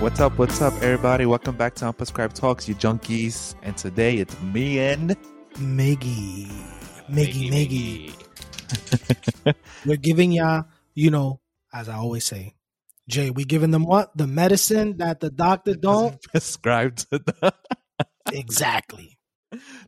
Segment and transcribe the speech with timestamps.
[0.00, 0.36] What's up?
[0.36, 1.24] What's up, everybody?
[1.24, 3.54] Welcome back to Unprescribed Talkz, you junkies.
[3.62, 5.16] And today it's me and
[5.54, 6.48] Miggy.
[7.08, 8.12] Miggy,
[9.42, 9.54] Miggy.
[9.86, 11.40] We're giving y'all, you know,
[11.72, 12.56] as I always say,
[13.08, 14.14] Jay, we giving them what?
[14.14, 16.22] The medicine that the doctor don't?
[16.22, 17.54] prescribe to the.
[18.32, 19.18] exactly.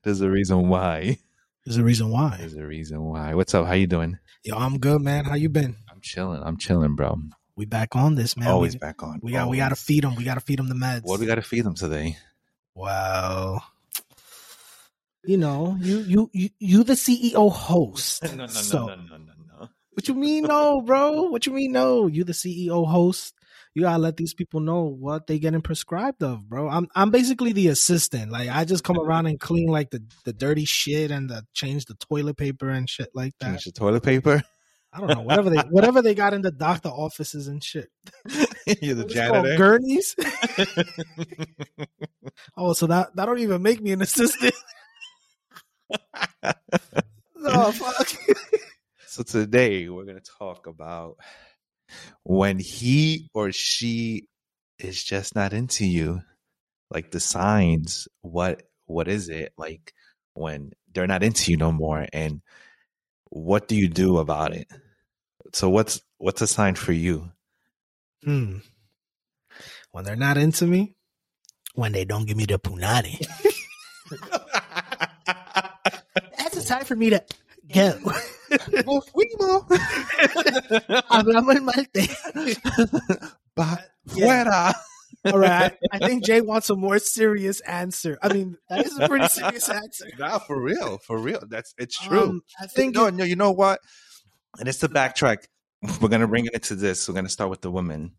[0.04, 1.18] There's a reason why.
[1.66, 2.38] There's a reason why.
[2.38, 3.34] There's a reason why.
[3.34, 3.66] What's up?
[3.66, 4.16] How you doing?
[4.42, 5.26] Yo, I'm good, man.
[5.26, 5.76] How you been?
[5.90, 6.42] I'm chilling.
[6.42, 7.18] I'm chilling, bro.
[7.58, 8.46] We back on this, man.
[8.46, 9.18] Always we, back on.
[9.20, 10.14] We got we gotta feed them.
[10.14, 11.00] We got to feed them the meds.
[11.02, 12.16] What do we got to feed them today?
[12.76, 13.62] Wow.
[15.24, 18.22] You know, you you you you the CEO host.
[18.36, 19.68] no, no, So- no, no, no, no.
[19.90, 21.22] What you mean no, bro?
[21.22, 22.06] What you mean no?
[22.06, 23.34] You the CEO host.
[23.74, 26.68] You gotta let these people know what they getting prescribed of, bro.
[26.68, 28.30] I'm I'm basically the assistant.
[28.30, 31.86] Like I just come around and clean like the, the dirty shit and the change
[31.86, 33.48] the toilet paper and shit like that.
[33.48, 34.44] Change the toilet paper.
[34.92, 37.90] I don't know whatever they whatever they got in the doctor offices and shit.
[38.80, 39.56] You're the What is it called, janitor.
[39.56, 40.16] Gurneys.
[42.56, 44.54] oh, so that that don't even make me an assistant.
[47.36, 48.08] no, fuck.
[49.06, 51.16] So today we're gonna talk about
[52.22, 54.26] when he or she
[54.78, 56.22] is just not into you,
[56.90, 58.08] like the signs.
[58.22, 59.92] What what is it like
[60.32, 62.40] when they're not into you no more, and
[63.30, 64.68] what do you do about it?
[65.52, 67.30] So what's what's a sign for you?
[68.24, 68.58] Hmm.
[69.92, 70.94] When they're not into me,
[71.74, 73.24] when they don't give me the punani.
[76.38, 77.22] That's a time for me to
[77.72, 77.92] go.
[81.10, 82.08] Hablamos el malte.
[83.54, 84.74] Pa- fuera.
[85.24, 85.76] All right.
[85.90, 88.18] I think Jay wants a more serious answer.
[88.22, 90.06] I mean, that is a pretty serious answer.
[90.18, 91.42] Nah, for real, for real.
[91.48, 92.22] That's it's true.
[92.22, 93.80] Um, I think no, no, you know what?
[94.58, 95.44] And it's to backtrack.
[96.00, 97.08] We're gonna bring it into this.
[97.08, 98.12] We're gonna start with the women.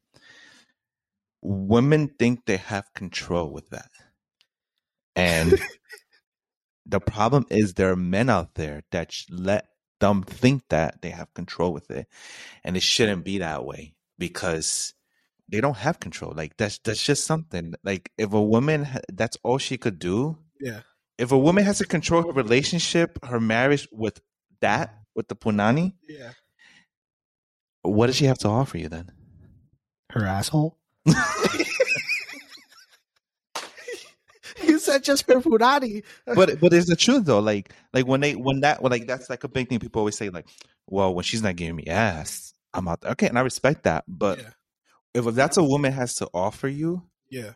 [1.41, 3.89] Women think they have control with that,
[5.15, 5.57] and
[6.85, 9.67] the problem is there are men out there that let
[9.99, 12.07] them think that they have control with it,
[12.63, 14.93] and it shouldn't be that way because
[15.49, 16.33] they don't have control.
[16.35, 17.73] Like that's that's just something.
[17.83, 20.81] Like if a woman, that's all she could do yeah.
[21.17, 24.19] if a woman has to control her relationship, her marriage with
[24.61, 26.31] that, with the punani, Yeah.
[27.81, 29.11] what does she have to offer you then?
[30.11, 30.77] Her asshole.
[31.05, 31.13] you
[34.79, 36.03] said just her punani.
[36.25, 37.39] But but it's the truth though.
[37.39, 39.79] Like like when they when that when like that's like a big thing.
[39.79, 40.47] People always say like,
[40.87, 43.11] well, when she's not giving me ass, I'm out there.
[43.11, 44.03] Okay, and I respect that.
[44.07, 44.49] But yeah.
[45.13, 47.53] If that's a woman has to offer you, Yeah.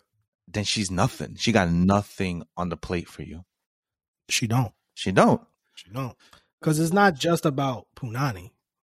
[0.48, 1.36] then she's nothing.
[1.36, 3.44] She got nothing on the plate for you.
[4.30, 4.74] She don't.
[4.94, 5.42] She don't.
[5.76, 6.16] She don't.
[6.60, 8.52] Because it's not just about punani.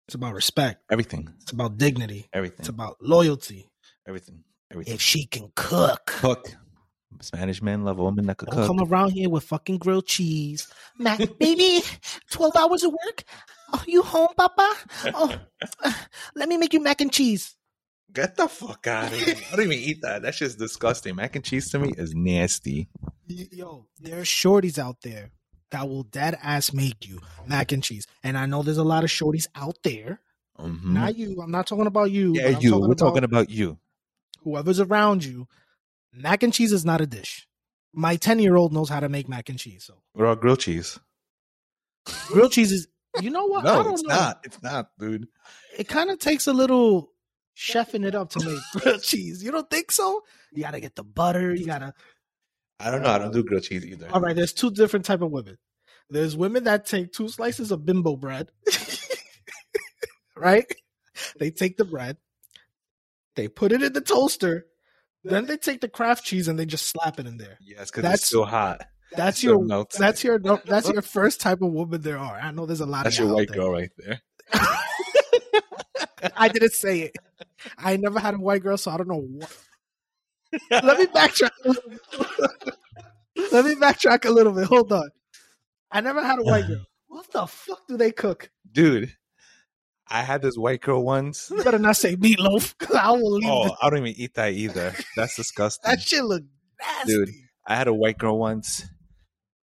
[0.08, 0.82] It's about respect.
[0.90, 1.32] Everything.
[1.40, 2.28] It's about dignity.
[2.32, 2.58] Everything.
[2.60, 3.70] It's about loyalty.
[4.08, 4.42] everything.
[4.72, 4.94] Everything.
[4.94, 6.04] If she can cook.
[6.06, 6.48] cook.
[7.20, 8.66] Spanish men love a woman that could Don't cook.
[8.66, 10.68] come around here with fucking grilled cheese.
[10.98, 11.82] Mac, baby,
[12.30, 13.24] 12 hours of work?
[13.72, 14.74] Are you home, papa?
[15.14, 15.36] Oh,
[16.34, 17.56] let me make you mac and cheese.
[18.12, 19.34] Get the fuck out of here.
[19.52, 20.22] I don't even eat that.
[20.22, 21.14] That's just disgusting.
[21.16, 22.88] Mac and cheese to me is nasty.
[23.26, 25.30] Yo, there are shorties out there
[25.70, 28.06] that will dead ass make you mac and cheese.
[28.24, 30.20] And I know there's a lot of shorties out there.
[30.58, 30.84] Mhm.
[30.86, 31.40] Not you.
[31.40, 32.32] I'm not talking about you.
[32.34, 32.78] yeah, you.
[32.80, 33.78] We're talking about you.
[34.42, 35.46] whoever's around you.
[36.12, 37.46] Mac and cheese is not a dish.
[37.92, 39.84] My 10 year old knows how to make mac and cheese.
[39.84, 40.98] So We're all grilled cheese.
[42.28, 42.88] grilled cheese is,
[43.20, 43.66] you know what?
[43.66, 44.14] I No, it's know.
[44.14, 44.40] not.
[44.44, 45.28] It's not, dude.
[45.78, 47.12] It kind of takes a little
[47.60, 49.42] chefing it up to make grilled cheese.
[49.44, 50.22] You don't think so?
[50.52, 51.54] You got to get the butter.
[51.54, 51.92] You got to.
[52.80, 53.10] I don't know.
[53.10, 54.08] I don't uh, do grilled cheese either.
[54.10, 55.58] All right, there's two different type of women.
[56.08, 58.48] There's women that take two slices of bimbo bread,
[60.36, 60.64] right?
[61.38, 62.16] They take the bread,
[63.36, 64.66] they put it in the toaster,
[65.22, 67.58] then they take the Kraft cheese and they just slap it in there.
[67.60, 68.80] Yes, because That's- it's still hot.
[69.16, 69.98] That's Still your melts.
[69.98, 72.38] that's your no, that's your first type of woman there are.
[72.40, 73.56] I know there's a lot That's of your white there.
[73.58, 74.22] girl right there.
[76.36, 77.16] I didn't say it.
[77.78, 79.56] I never had a white girl, so I don't know what.
[80.70, 81.50] Let me backtrack.
[81.64, 82.74] a little bit.
[83.52, 84.64] Let me backtrack a little bit.
[84.64, 85.10] Hold on.
[85.90, 86.84] I never had a white girl.
[87.08, 88.50] What the fuck do they cook?
[88.70, 89.12] Dude,
[90.08, 91.50] I had this white girl once.
[91.50, 93.50] You better not say meatloaf, I will leave.
[93.50, 94.94] Oh, this- I don't even eat that either.
[95.16, 95.90] That's disgusting.
[95.90, 96.44] that shit look
[96.80, 97.12] nasty.
[97.12, 97.30] Dude.
[97.66, 98.84] I had a white girl once.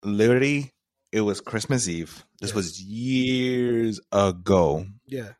[0.02, 0.72] Literally,
[1.12, 2.24] it was Christmas Eve.
[2.40, 2.56] This Yeah.
[2.56, 4.86] was years ago.
[5.06, 5.30] Yeah.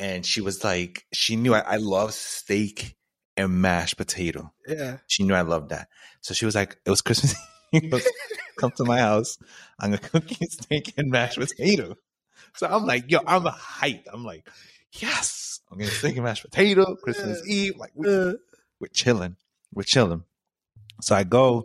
[0.00, 2.96] And she was like, she knew I, I love steak
[3.36, 4.52] and mashed potato.
[4.66, 4.96] Yeah.
[5.06, 5.88] She knew I loved that.
[6.22, 7.34] So she was like, it was Christmas
[7.72, 7.92] Eve.
[8.58, 9.38] Come to my house.
[9.78, 11.96] I'm going to cook you steak and mashed potato.
[12.56, 14.04] So I'm like, yo, I'm a hyped.
[14.12, 14.48] I'm like,
[14.92, 17.76] yes, I'm getting steak and mashed potato, Christmas Eve.
[17.76, 19.36] Like, we- We're chilling.
[19.72, 20.24] We're chilling.
[21.02, 21.64] So I go,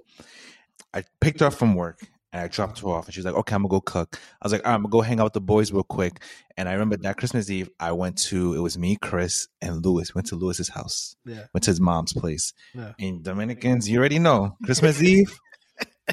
[0.93, 1.99] I picked her up from work
[2.35, 3.05] and I dropped her off.
[3.05, 4.19] And she's like, okay, I'm gonna go cook.
[4.41, 6.21] I was like, all right, I'm gonna go hang out with the boys real quick.
[6.57, 10.13] And I remember that Christmas Eve, I went to, it was me, Chris, and Lewis.
[10.13, 11.45] Went to Lewis's house, Yeah.
[11.53, 12.51] went to his mom's place.
[12.73, 12.91] Yeah.
[12.99, 15.33] And Dominicans, you already know, Christmas Eve,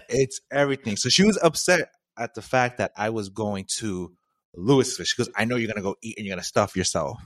[0.09, 0.97] it's everything.
[0.97, 4.13] So she was upset at the fact that I was going to
[4.55, 5.09] Lewis's.
[5.09, 7.19] She goes, I know you're gonna go eat and you're gonna stuff yourself.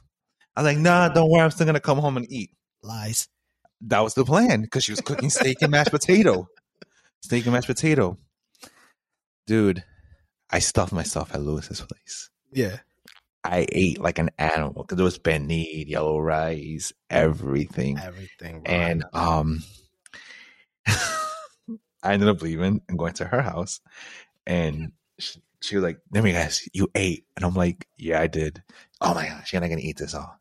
[0.57, 2.51] I was like, nah, don't worry, I'm still gonna come home and eat.
[2.83, 3.29] Lies.
[3.83, 6.49] That was the plan because she was cooking steak and mashed potato.
[7.23, 8.17] Steak and mashed potato.
[9.47, 9.85] Dude,
[10.51, 12.31] I stuffed myself at Lewis's place.
[12.53, 12.79] Yeah.
[13.45, 17.99] I ate like an animal because there was benite, yellow rice, everything.
[17.99, 18.63] Everything.
[18.63, 18.75] bro.
[18.75, 19.63] And um
[20.87, 23.81] I ended up leaving and going to her house.
[24.47, 27.25] And she, she was like, Let me guys, you ate.
[27.37, 28.63] And I'm like, Yeah, I did.
[29.01, 30.41] Oh my gosh, you're not gonna eat this all.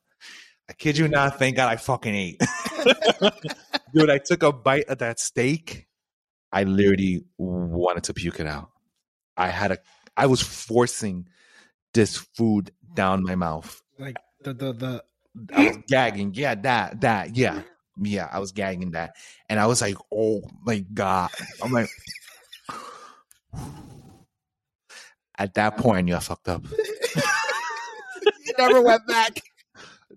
[0.67, 2.41] I kid you not, thank God I fucking ate.
[3.93, 5.87] Dude, I took a bite of that steak.
[6.51, 8.71] I literally wanted to puke it out.
[9.37, 9.77] I had a
[10.17, 11.27] I was forcing
[11.93, 13.81] this food down my mouth.
[13.97, 15.03] like the the the
[15.53, 16.33] I was gagging.
[16.33, 17.61] Yeah, that, that, yeah.
[18.01, 19.15] Yeah, I was gagging that.
[19.49, 21.29] And I was like, oh my God.
[21.63, 21.89] I'm like,
[25.37, 26.63] at that point, I knew I fucked up.
[28.25, 29.41] you never went back.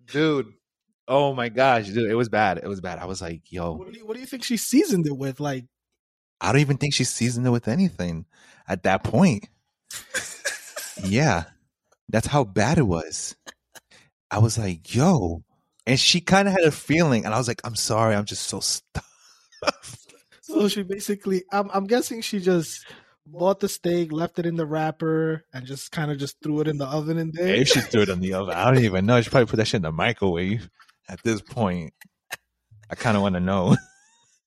[0.06, 0.46] Dude,
[1.06, 2.58] oh my gosh, dude, it was bad.
[2.58, 2.98] It was bad.
[2.98, 5.38] I was like, yo, What do you what do you think she seasoned it with?
[5.40, 5.66] Like
[6.40, 8.26] I don't even think she seasoned it with anything
[8.68, 9.48] at that point.
[11.02, 11.44] yeah,
[12.08, 13.36] that's how bad it was.
[14.30, 15.42] I was like, yo.
[15.86, 18.46] And she kind of had a feeling, and I was like, I'm sorry, I'm just
[18.46, 20.12] so stuffed.
[20.42, 22.84] so she basically I'm I'm guessing she just
[23.26, 26.68] bought the steak, left it in the wrapper, and just kind of just threw it
[26.68, 27.54] in the oven and there.
[27.54, 29.20] If she threw it in the oven, I don't even know.
[29.20, 30.68] She probably put that shit in the microwave
[31.08, 31.94] at this point.
[32.90, 33.76] I kind of want to know.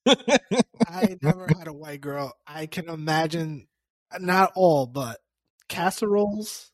[0.06, 2.34] I never had a white girl.
[2.46, 3.68] I can imagine
[4.12, 5.20] uh, not all, but
[5.68, 6.70] casseroles.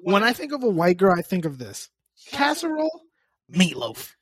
[0.00, 1.88] When I think of a white girl, I think of this.
[2.30, 3.02] Casserole,
[3.52, 4.12] meatloaf.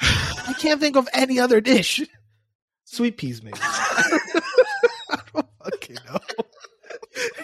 [0.00, 2.00] I can't think of any other dish.
[2.84, 3.58] Sweet peas, maybe.
[3.60, 4.18] I
[5.34, 6.18] don't fucking know.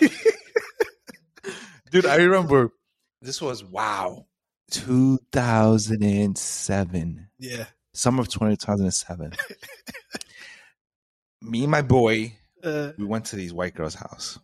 [1.90, 2.72] Dude, I remember
[3.20, 4.24] this was wow,
[4.70, 7.66] 2007, yeah.
[7.94, 9.32] Summer of 2007.
[11.40, 14.38] Me and my boy, Uh, we went to these white girls' house,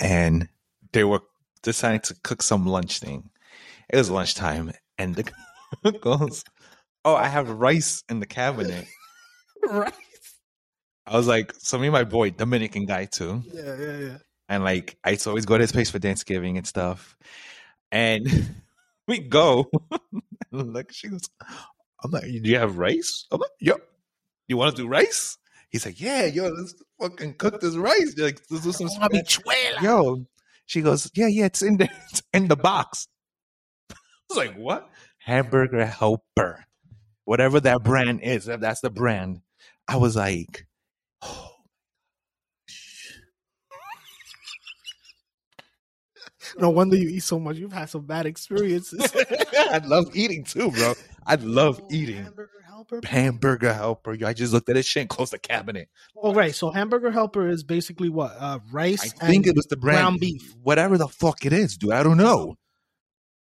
[0.00, 0.48] and
[0.92, 1.20] they were
[1.62, 3.30] deciding to cook some lunch thing.
[3.88, 5.24] It was lunchtime, and the
[5.82, 6.44] cook goes,
[7.04, 8.86] "Oh, I have rice in the cabinet."
[9.68, 9.92] right.
[11.06, 13.42] I was like, so me and my boy, Dominican guy too.
[13.52, 14.16] Yeah, yeah, yeah.
[14.48, 17.16] And like I used to always go to his place for Thanksgiving and stuff.
[17.90, 18.28] And
[19.08, 19.68] we go.
[20.52, 21.28] like she goes,
[22.02, 23.26] I'm like, do you have rice?
[23.30, 23.78] I'm like, yep.
[24.48, 25.38] You want to do rice?
[25.70, 28.14] He's like, yeah, yo, let's fucking cook this rice.
[28.18, 28.88] Like, let's do some.
[28.88, 29.82] Habichuela.
[29.82, 30.26] Yo,
[30.66, 33.06] she goes, yeah, yeah, it's in there, it's in the box.
[33.90, 33.94] I
[34.28, 34.88] was like, what?
[35.18, 36.64] Hamburger Helper,
[37.24, 39.42] whatever that brand is, if that's the brand.
[39.86, 40.66] I was like,
[41.22, 41.50] oh,
[46.58, 47.56] No wonder you eat so much.
[47.56, 49.12] You've had some bad experiences.
[49.58, 50.94] I love eating too, bro.
[51.26, 52.16] I love eating.
[52.24, 53.00] Hamburger helper.
[53.04, 54.16] Hamburger Helper.
[54.24, 55.88] I just looked at this shit and closed the cabinet.
[56.16, 56.54] Oh, right.
[56.54, 58.34] So hamburger helper is basically what?
[58.38, 59.02] Uh, rice.
[59.02, 59.98] I think and it was the brand.
[59.98, 60.54] ground beef.
[60.62, 61.92] Whatever the fuck it is, dude.
[61.92, 62.56] I don't know.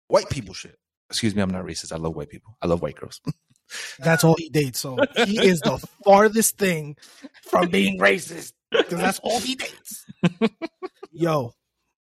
[0.08, 0.78] White people shit.
[1.10, 1.92] Excuse me, I'm not racist.
[1.92, 2.58] I love white people.
[2.62, 3.22] I love white girls.
[4.00, 4.80] That's all he dates.
[4.80, 6.98] So he is the farthest thing
[7.44, 10.06] from being racist because that's all he dates.
[11.12, 11.54] Yo,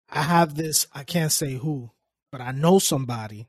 [0.10, 0.88] I have this.
[0.94, 1.92] I can't say who,
[2.32, 3.48] but I know somebody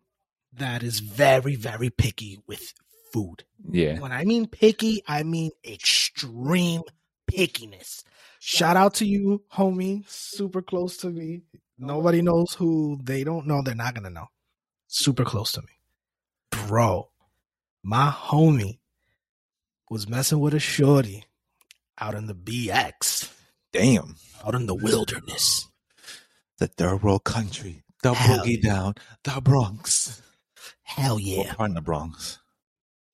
[0.55, 2.73] that is very, very picky with
[3.13, 3.45] food.
[3.71, 4.01] Yeah.
[4.01, 6.83] When I mean picky, I mean extreme
[7.31, 8.05] pickiness.
[8.41, 10.09] Shout out to you, homie.
[10.09, 11.43] Super close to me.
[11.79, 12.99] Nobody knows who.
[13.03, 13.63] They don't know.
[13.63, 14.27] They're not going to know.
[14.89, 15.69] Super close to me.
[16.51, 17.09] Bro,
[17.83, 18.79] my homie
[19.89, 21.25] was messing with a shorty
[21.99, 23.33] out in the BX,
[23.73, 24.17] Damn.
[24.45, 25.69] out in the wilderness.
[26.59, 27.83] The third world country.
[28.03, 28.95] The Hell boogie down.
[29.25, 30.21] The Bronx.
[30.97, 31.49] Hell yeah.
[31.49, 32.39] What part in the Bronx?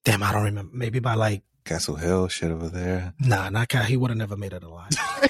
[0.05, 0.71] Damn, I don't remember.
[0.75, 3.13] Maybe by like, Castle Hill, shit over there.
[3.19, 3.83] nah, not Cal.
[3.83, 4.89] He would have never made it alive.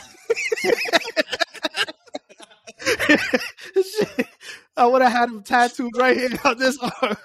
[4.77, 7.17] I would have had him tattooed right here on this arm.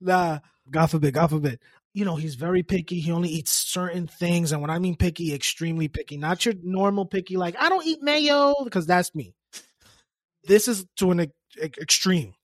[0.00, 0.38] Nah,
[0.70, 1.60] God forbid, God forbid.
[1.94, 3.00] You know, he's very picky.
[3.00, 4.52] He only eats certain things.
[4.52, 8.02] And when I mean picky, extremely picky, not your normal picky, like, I don't eat
[8.02, 9.34] mayo because that's me.
[10.44, 11.32] This is to an ex-
[11.78, 12.34] extreme.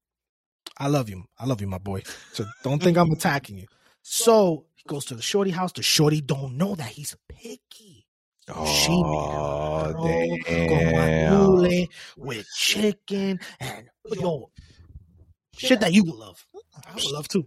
[0.79, 1.25] I love you.
[1.39, 2.03] I love you, my boy.
[2.33, 3.67] So don't think I'm attacking you.
[4.03, 5.73] So he goes to the shorty house.
[5.73, 8.07] The shorty don't know that he's picky.
[8.49, 9.91] She made Oh,
[10.47, 11.87] a con damn.
[12.17, 14.51] with chicken and yo,
[15.55, 16.47] shit that you would love.
[16.89, 17.47] I would love too.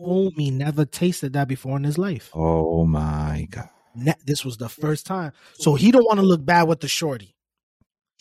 [0.00, 2.30] Homie never tasted that before in his life.
[2.34, 3.68] Oh my god.
[4.26, 5.32] This was the first time.
[5.54, 7.36] So he don't want to look bad with the shorty.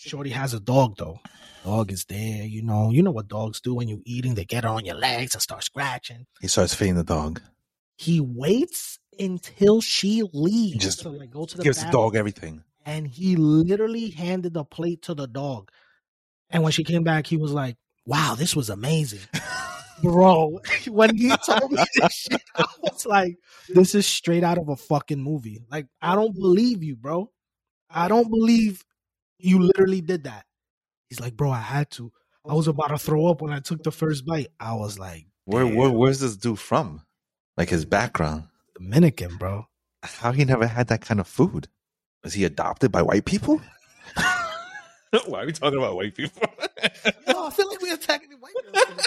[0.02, 1.20] Shorty has a dog though.
[1.64, 2.90] Dog is there, you know.
[2.90, 4.34] You know what dogs do when you're eating?
[4.34, 6.26] They get on your legs and start scratching.
[6.42, 7.40] He starts feeding the dog.
[7.98, 12.64] He waits until she leaves Just to like go to the Gives the dog everything.
[12.84, 15.70] and he literally handed the plate to the dog.
[16.50, 19.22] And when she came back, he was like, "Wow, this was amazing."
[20.02, 23.36] Bro, when he told me this shit, I was like,
[23.70, 25.60] this is straight out of a fucking movie.
[25.70, 27.30] Like, I don't believe you, bro.
[27.88, 28.84] I don't believe
[29.42, 30.46] you literally did that.
[31.10, 32.12] He's like, bro, I had to.
[32.48, 34.48] I was about to throw up when I took the first bite.
[34.60, 37.04] I was like, Where, where where's this dude from?
[37.58, 38.46] Like his background.
[38.76, 39.68] Dominican, bro.
[40.04, 41.68] How he never had that kind of food?
[42.24, 43.62] Was he adopted by white people?
[45.28, 46.42] Why are we talking about white people?
[47.28, 49.04] No, I feel like we're attacking the white people.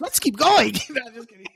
[0.00, 0.74] Let's keep going.
[0.90, 1.46] No, I'm just kidding.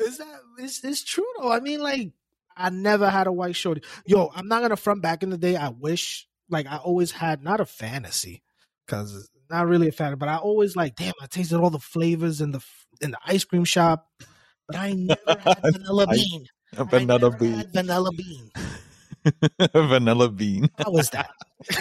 [0.00, 1.50] is that is it's true though?
[1.50, 2.12] I mean, like,
[2.60, 3.82] I never had a white shorty.
[4.06, 5.56] Yo, I'm not gonna front back in the day.
[5.56, 8.42] I wish, like, I always had not a fantasy,
[8.86, 12.40] because not really a fan, but I always like, damn, I tasted all the flavors
[12.40, 12.60] in the
[13.00, 14.06] in the ice cream shop,
[14.66, 16.46] but I never had vanilla bean.
[16.76, 17.52] I vanilla never bean.
[17.54, 18.50] had vanilla bean.
[19.74, 20.70] vanilla bean.
[20.78, 21.30] How was that?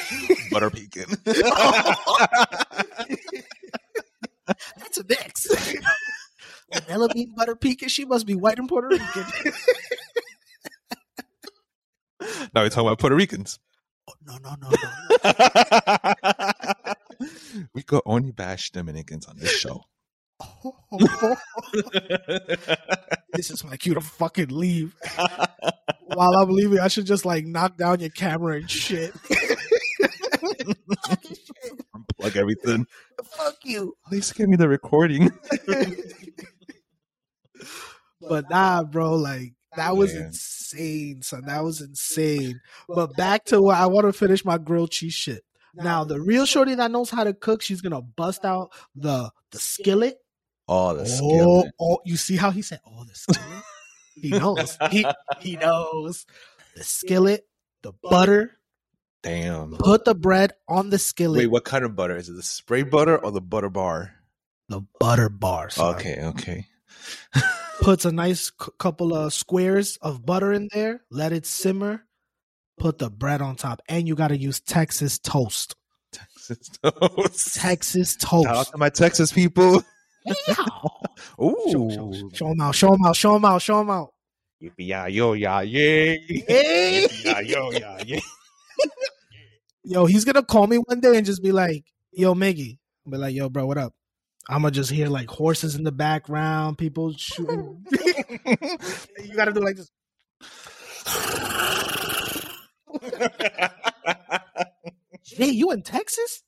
[0.51, 1.05] Butter pecan.
[4.77, 5.48] That's a mix.
[6.74, 7.89] Vanilla bean butter pecan.
[7.89, 9.25] She must be white and Puerto Rican.
[12.53, 13.59] now we're talking about Puerto Ricans.
[14.09, 14.69] Oh, no, no, no,
[17.24, 17.29] no.
[17.74, 19.83] we could only bash Dominicans on this show.
[23.33, 24.95] this is my cue to fucking leave.
[26.05, 29.13] While I'm leaving, I should just like knock down your camera and shit.
[31.93, 32.88] Unplug everything.
[33.24, 33.95] Fuck you.
[34.05, 35.29] At least give me the recording.
[38.21, 41.46] But nah, bro, like that was insane, son.
[41.46, 42.60] That was insane.
[42.88, 45.44] But back to what I want to finish my grilled cheese shit.
[45.76, 49.60] Now, the real shorty that knows how to cook, she's gonna bust out the the
[49.60, 50.18] skillet.
[50.68, 51.72] Oh, the Oh, skillet.
[51.80, 53.64] oh, you see how he said, "Oh, the skillet."
[54.16, 54.78] he knows.
[54.92, 55.06] He
[55.40, 56.26] he knows
[56.76, 57.48] the skillet,
[57.84, 58.58] the butter.
[59.22, 59.76] Damn.
[59.78, 61.40] Put the bread on the skillet.
[61.40, 62.16] Wait, what kind of butter?
[62.16, 64.14] Is it the spray butter or the butter bar?
[64.70, 65.70] the butter bar.
[65.72, 65.96] son.
[65.96, 66.68] Okay, okay.
[67.81, 71.01] Puts a nice c- couple of squares of butter in there.
[71.09, 72.05] Let it simmer.
[72.77, 75.75] Put the bread on top, and you got to use Texas toast.
[76.12, 77.55] Texas toast.
[77.55, 78.71] Texas Shout out toast.
[78.71, 79.83] to my Texas people.
[80.45, 80.89] show,
[81.41, 81.89] Ooh.
[81.91, 82.75] show, show 'em out.
[82.75, 83.15] Show 'em out.
[83.15, 83.62] Show 'em out.
[83.62, 84.13] Show 'em out.
[84.77, 86.15] Yeah, yo, yeah, yeah.
[86.48, 87.07] Hey.
[87.24, 88.19] Yeah, yo, yeah, yeah.
[89.83, 92.77] Yo, he's gonna call me one day and just be like, "Yo, Miggy,"
[93.09, 93.93] be like, "Yo, bro, what up?"
[94.50, 97.86] I'm gonna just hear like horses in the background, people shooting.
[97.91, 99.89] you gotta do like this.
[105.32, 106.41] Hey, you in Texas?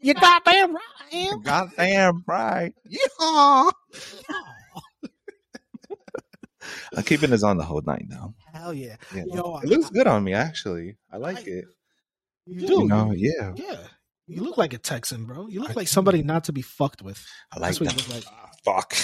[0.00, 0.82] you goddamn right,
[1.12, 1.42] I am.
[1.42, 2.74] Goddamn right.
[2.84, 3.70] Yeah.
[6.92, 8.34] I'm uh, keeping this on the whole night now.
[8.52, 9.24] Hell yeah, Yeah.
[9.32, 10.96] Yo, it looks good on me, actually.
[11.10, 11.66] I like it.
[12.44, 12.80] you do.
[12.80, 13.52] You know, yeah.
[13.54, 13.78] Yeah,
[14.26, 15.46] you look like a Texan, bro.
[15.48, 17.24] You look like somebody not to be fucked with.
[17.52, 18.08] I like That's what that.
[18.08, 18.34] you look like.
[18.34, 18.94] Ah, fuck.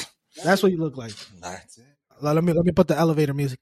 [0.43, 1.13] That's what you look like.
[1.41, 1.85] That's it.
[2.21, 3.59] Let me let me put the elevator music.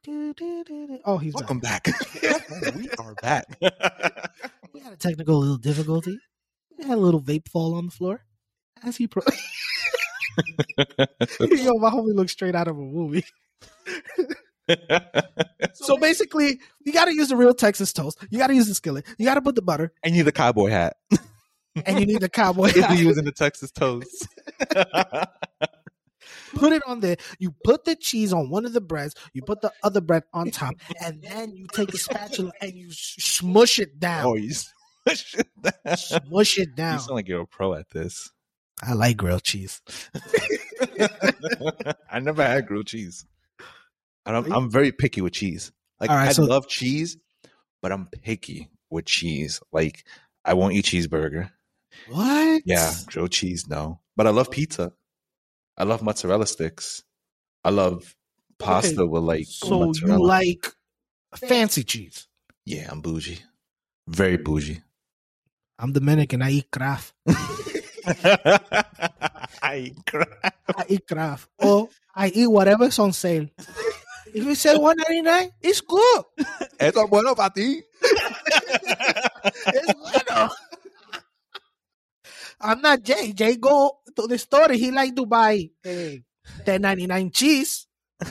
[1.04, 1.40] Oh, he's back.
[1.40, 1.86] Welcome back.
[2.76, 3.46] we are back.
[4.72, 6.16] We had a technical little difficulty.
[6.78, 8.24] We had a little vape fall on the floor.
[8.84, 9.24] As he pro-
[11.40, 13.24] Yo, my homie looks straight out of a movie.
[15.74, 18.18] So basically, you got to use the real Texas toast.
[18.30, 19.04] You got to use the skillet.
[19.18, 20.96] You got to put the butter, I need the cowboy hat.
[21.86, 22.68] And you need the cowboy.
[22.72, 22.98] Hat.
[22.98, 24.26] using the Texas toast.
[26.54, 27.16] Put it on there.
[27.38, 29.14] You put the cheese on one of the breads.
[29.32, 32.90] You put the other bread on top, and then you take a spatula and you
[32.90, 34.26] sh- smush it down.
[34.26, 35.96] oh, you smush it down.
[35.96, 36.98] Smush it You down.
[36.98, 38.30] sound like you're a pro at this.
[38.82, 39.80] I like grilled cheese.
[42.10, 43.24] I never had grilled cheese.
[44.26, 45.70] And I'm, I'm very picky with cheese.
[46.00, 47.16] Like right, I so- love cheese,
[47.80, 49.60] but I'm picky with cheese.
[49.72, 50.04] Like
[50.44, 51.50] I won't eat cheeseburger.
[52.08, 52.62] What?
[52.64, 54.00] Yeah, grilled cheese, no.
[54.16, 54.92] But I love pizza.
[55.76, 57.04] I love mozzarella sticks.
[57.64, 58.14] I love
[58.58, 60.18] pasta Okay, with like So mozzarella.
[60.18, 60.66] you like
[61.36, 62.26] fancy cheese?
[62.64, 63.40] Yeah, I'm bougie.
[64.06, 64.82] Very bougie.
[65.78, 66.42] I'm Dominican.
[66.42, 67.14] I eat Kraft.
[69.62, 70.54] I eat crap.
[70.76, 71.48] I eat Kraft.
[71.58, 73.48] Or I eat whatever's on sale.
[74.32, 76.24] If one ninety nine, it's good.
[76.78, 77.82] Eso es bueno para ti.
[79.66, 79.94] It's.
[82.60, 83.32] I'm not Jay.
[83.32, 84.70] Jay go to the store.
[84.72, 86.18] He like to buy eh,
[86.64, 87.86] ten ninety nine cheese.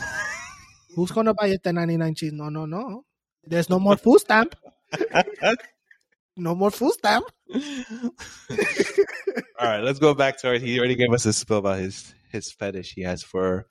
[0.96, 2.34] Who's gonna buy a ten ninety nine cheese?
[2.34, 3.06] No, no, no.
[3.44, 4.56] There's no more food stamp.
[6.38, 7.26] No more food stamp.
[7.54, 7.60] All
[9.62, 10.62] right, let's go back to it.
[10.62, 13.66] He already gave us a spill about his his fetish he has for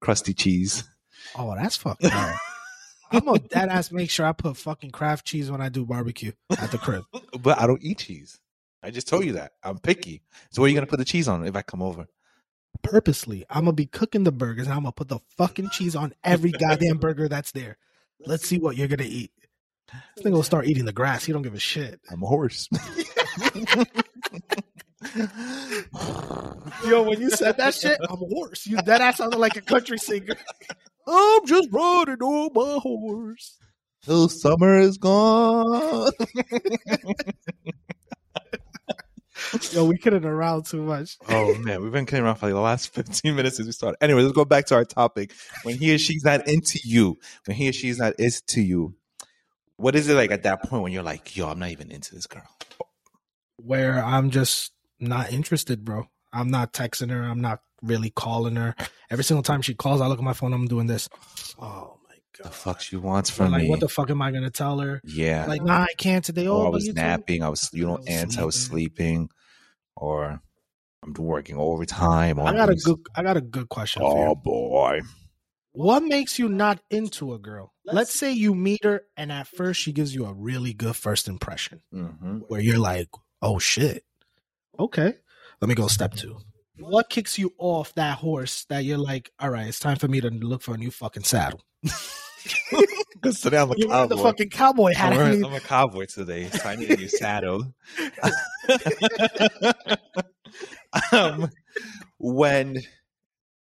[0.00, 0.84] crusty cheese.
[1.36, 2.36] Oh, that's fucked up.
[3.10, 6.32] I'm gonna dead ass make sure I put fucking Kraft cheese when I do barbecue
[6.56, 7.02] at the crib.
[7.40, 8.38] But I don't eat cheese.
[8.84, 9.52] I just told you that.
[9.62, 10.20] I'm picky.
[10.50, 12.06] So where are you gonna put the cheese on if I come over?
[12.82, 16.12] Purposely, I'm gonna be cooking the burgers and I'm gonna put the fucking cheese on
[16.22, 17.78] every goddamn burger that's there.
[18.26, 19.32] Let's see what you're gonna eat.
[20.16, 21.24] This nigga will start eating the grass.
[21.24, 21.98] He don't give a shit.
[22.10, 22.68] I'm a horse.
[26.86, 28.66] Yo, when you said that shit, I'm a horse.
[28.66, 30.36] You that ass sounded like a country singer.
[31.06, 33.58] I'm just riding on my horse.
[34.02, 36.10] Till summer is gone.
[39.72, 41.16] Yo, we kidding around too much.
[41.28, 43.96] oh man, we've been kidding around for like the last 15 minutes since we started.
[44.00, 45.32] Anyway, let's go back to our topic.
[45.62, 48.94] When he or she's not into you, when he or she's not is to you,
[49.76, 52.14] what is it like at that point when you're like, yo, I'm not even into
[52.14, 52.42] this girl?
[53.56, 56.08] Where I'm just not interested, bro.
[56.32, 57.22] I'm not texting her.
[57.22, 58.74] I'm not really calling her.
[59.10, 60.52] Every single time she calls, I look at my phone.
[60.52, 61.08] I'm doing this.
[61.58, 63.68] Oh my god, The fuck she wants from like, me?
[63.70, 65.00] what the fuck am I gonna tell her?
[65.04, 65.46] yeah.
[65.46, 66.46] Like, nah, I can't today.
[66.48, 67.42] or Oh, I was you told me- napping.
[67.42, 69.28] I was, you I know, was and I was sleeping.
[70.04, 70.42] Sleeping, or
[71.02, 72.38] I'm working overtime.
[72.38, 72.98] Or I I'm got a good.
[73.16, 74.24] I got a good question for you.
[74.24, 75.00] Oh boy.
[75.72, 77.72] What makes you not into a girl?
[77.84, 81.26] Let's say you meet her and at first she gives you a really good first
[81.26, 83.08] impression hmm where you're like,
[83.42, 84.04] oh shit.
[84.78, 85.14] Okay.
[85.60, 86.38] Let me go step two.
[86.78, 90.20] What kicks you off that horse that you're like, all right, it's time for me
[90.20, 91.60] to look for a new fucking saddle?
[93.14, 96.50] Because today I'm a You wear the fucking cowboy I'm, wearing- I'm a cowboy today,
[96.50, 97.74] so I need a new saddle.
[101.12, 101.50] um,
[102.18, 102.82] when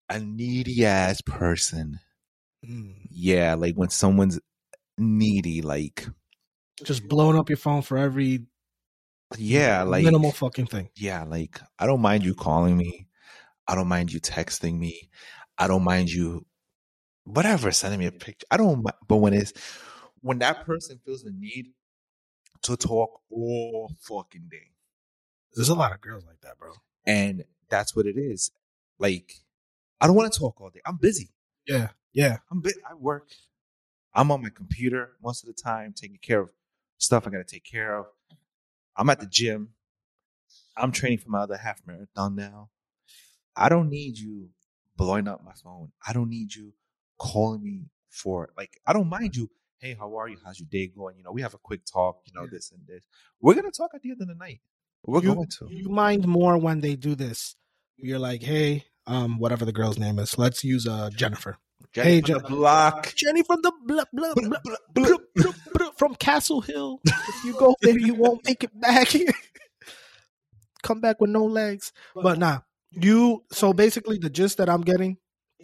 [0.08, 2.00] a needy ass person,
[2.66, 4.40] mm, yeah, like when someone's
[4.98, 6.06] needy, like
[6.84, 8.46] just blowing up your phone for every
[9.38, 10.88] yeah, like minimal fucking thing.
[10.96, 13.06] yeah, like I don't mind you calling me.
[13.66, 15.08] I don't mind you texting me.
[15.56, 16.44] I don't mind you
[17.24, 18.46] whatever sending me a picture.
[18.50, 19.52] I don't mi- but when it's
[20.20, 21.72] when that person feels the need
[22.62, 24.72] to talk all fucking day.
[25.54, 26.72] There's a lot of girls like that, bro.
[27.06, 28.50] And that's what it is.
[28.98, 29.34] Like
[30.00, 30.80] I don't want to talk all day.
[30.86, 31.30] I'm busy.
[31.66, 31.88] Yeah.
[32.12, 32.38] Yeah.
[32.50, 33.28] I'm bu- I work.
[34.14, 36.50] I'm on my computer most of the time taking care of
[36.98, 38.06] stuff I got to take care of.
[38.96, 39.70] I'm at the gym.
[40.76, 42.70] I'm training for my other half marathon now.
[43.56, 44.48] I don't need you
[44.96, 45.92] blowing up my phone.
[46.06, 46.72] I don't need you
[47.22, 49.48] calling me for like I don't mind you.
[49.78, 50.36] Hey, how are you?
[50.44, 51.16] How's your day going?
[51.16, 52.50] You know, we have a quick talk, you know, Yeah.
[52.52, 53.04] this and this.
[53.40, 54.60] We're gonna talk at the end of the night.
[55.04, 55.68] We're you, going to.
[55.70, 57.56] you mind more when they do this.
[57.96, 60.38] You're like, hey, um, whatever the girl's name is.
[60.38, 61.56] Let's use uh Jennifer.
[61.92, 63.12] Jenny Hey, from the block.
[63.16, 64.58] Jenny from the blah, blah, blah, blah,
[64.94, 67.00] blah, blah, blah, from Castle Hill.
[67.04, 69.12] If you go there, you won't make it back.
[70.82, 71.92] Come back with no legs.
[72.14, 73.42] But nah, you.
[73.52, 75.16] So basically, the gist that I'm getting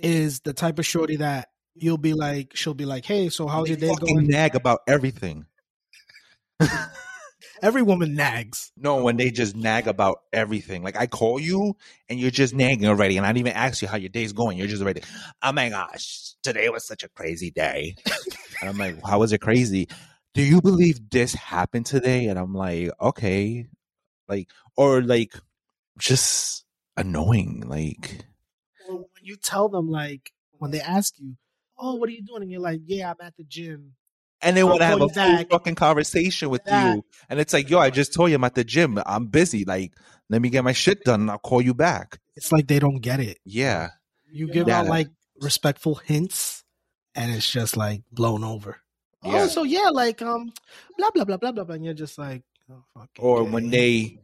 [0.03, 2.53] is the type of shorty that you'll be like.
[2.55, 5.47] She'll be like, "Hey, so how's They your day going?" nag about everything.
[7.63, 8.73] Every woman nags.
[8.77, 10.83] No, when they just nag about everything.
[10.83, 11.77] Like I call you
[12.09, 14.59] and you're just nagging already, and I didn't even ask you how your day's going.
[14.59, 15.03] You're just already,
[15.43, 17.97] oh my gosh, today was such a crazy day.
[18.61, 19.89] and I'm like, how was it crazy?
[20.35, 22.27] Do you believe this happened today?
[22.27, 23.67] And I'm like, okay,
[24.29, 25.35] like, or like,
[25.99, 26.65] just
[26.97, 27.65] annoying.
[27.67, 28.25] Like,
[29.29, 31.37] you tell them, like, when they ask you,
[31.79, 33.95] "Oh, what are you doing?" and you're like, "Yeah, I'm at the gym."
[34.41, 35.51] and they want to have a full back.
[35.51, 36.95] fucking conversation with Back.
[36.95, 38.97] you, and it's like, yo, I just told you I'm at the gym.
[39.05, 39.64] I'm busy.
[39.64, 39.93] Like,
[40.31, 42.21] let me get my shit done, and I'll call you back.
[42.37, 43.38] It's like they don't get it.
[43.45, 43.91] Yeah.
[44.31, 44.81] You give Yeah.
[44.81, 45.09] out like
[45.41, 46.62] respectful hints,
[47.17, 48.77] and it's just like blown over.
[49.25, 49.43] Yeah.
[49.43, 50.53] Oh, so yeah, like um,
[50.97, 54.21] blah blah blah blah blah, blah, and you're just like, oh, fucking or when they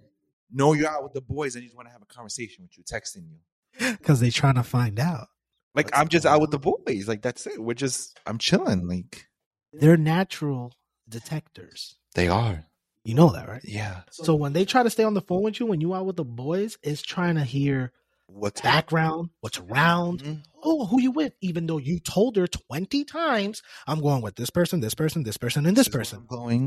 [0.52, 2.78] know you're out with the boys and they just want to have a conversation with
[2.78, 3.38] you, texting you.
[3.98, 5.28] because they trying to find out.
[5.74, 7.08] Like I'm just out with the boys.
[7.08, 7.60] Like that's it.
[7.62, 8.86] We're just I'm chilling.
[8.86, 9.26] Like
[9.72, 10.72] They're natural
[11.08, 11.96] detectors.
[12.14, 12.66] they are.
[13.04, 13.60] You know that, right?
[13.64, 14.00] Yeah.
[14.10, 16.16] So when they try to stay on the phone with you when you out with
[16.16, 17.92] the boys, it's trying to hear
[18.26, 20.42] What's background, what's around, Mhm.
[20.62, 21.34] oh, who you with?
[21.42, 25.36] Even though you told her 20 times, I'm going with this person, this person, this
[25.36, 26.18] person, and this is where person.
[26.20, 26.66] I'm going.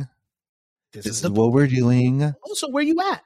[0.94, 2.36] This, This is is the what we're doing.
[2.44, 3.24] also where you at?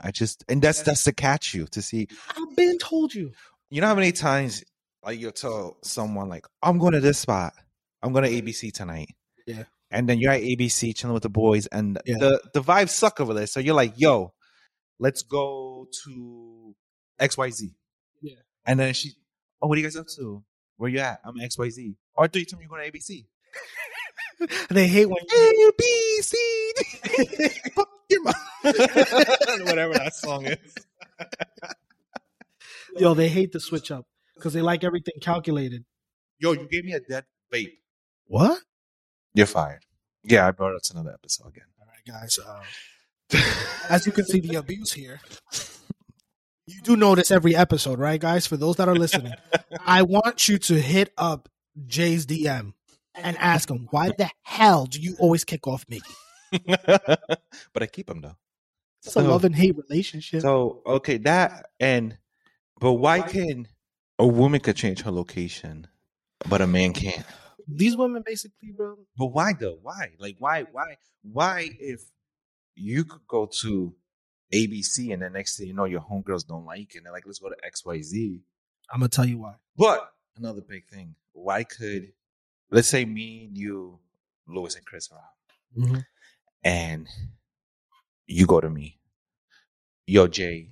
[0.00, 2.08] I just and that's that's to catch you to see.
[2.36, 3.32] I've been told you.
[3.70, 4.62] You know how many times
[5.04, 7.52] like you'll tell someone like I'm going to this spot,
[8.02, 9.08] I'm going to ABC tonight.
[9.46, 9.64] Yeah.
[9.90, 12.18] And then you're at ABC chilling with the boys, and Yeah.
[12.18, 13.46] the the vibes suck over there.
[13.46, 14.32] So you're like, "Yo,
[14.98, 16.74] let's go to
[17.18, 17.74] X Y Z.
[18.20, 18.36] Yeah.
[18.66, 19.12] And then she,
[19.62, 20.42] "Oh, what are you guys up to?
[20.76, 21.20] Where you at?
[21.24, 21.82] I'm X Y Z.
[21.82, 23.26] Z." Or do you tell me you're going to ABC?
[24.70, 27.48] They hate when A B C D.
[27.74, 28.34] Fuck your mom.
[28.62, 30.74] Whatever that song is.
[32.96, 35.84] yo, they hate the switch up because they like everything calculated.
[36.38, 37.78] Yo, you gave me a dead vape.
[38.26, 38.60] What?
[39.34, 39.84] You're fired.
[40.24, 41.64] Yeah, I brought it to another episode again.
[41.80, 42.38] All right, guys.
[42.38, 43.40] Um,
[43.88, 45.20] as you can see, the abuse here.
[46.66, 48.46] You do notice every episode, right, guys?
[48.46, 49.34] For those that are listening,
[49.84, 51.48] I want you to hit up
[51.86, 52.72] Jay's DM
[53.16, 56.00] and ask him why the hell do you always kick off me?
[56.66, 58.36] but I keep them though.
[59.04, 60.40] It's a love and hate relationship.
[60.40, 62.16] So okay, that and
[62.80, 63.68] but why can
[64.18, 65.86] a woman could change her location,
[66.48, 67.24] but a man can't?
[67.66, 68.96] These women, basically, bro.
[69.16, 69.78] But why though?
[69.82, 70.12] Why?
[70.18, 70.64] Like why?
[70.70, 70.96] Why?
[71.22, 72.00] Why if
[72.74, 73.94] you could go to
[74.52, 77.26] ABC and the next thing you know your homegirls don't like it and they're like,
[77.26, 78.40] let's go to XYZ.
[78.92, 79.54] I'm gonna tell you why.
[79.76, 82.12] But another big thing, why could
[82.74, 84.00] let's say me and you,
[84.48, 85.78] Lewis and Chris are out.
[85.78, 85.98] Mm-hmm.
[86.62, 87.08] and
[88.26, 88.98] you go to me,
[90.06, 90.70] yo, Jay,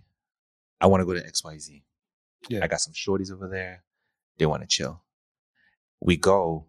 [0.81, 1.83] I want to go to XYZ.
[2.49, 2.61] Yeah.
[2.63, 3.83] I got some shorties over there.
[4.39, 5.03] They want to chill.
[6.01, 6.67] We go,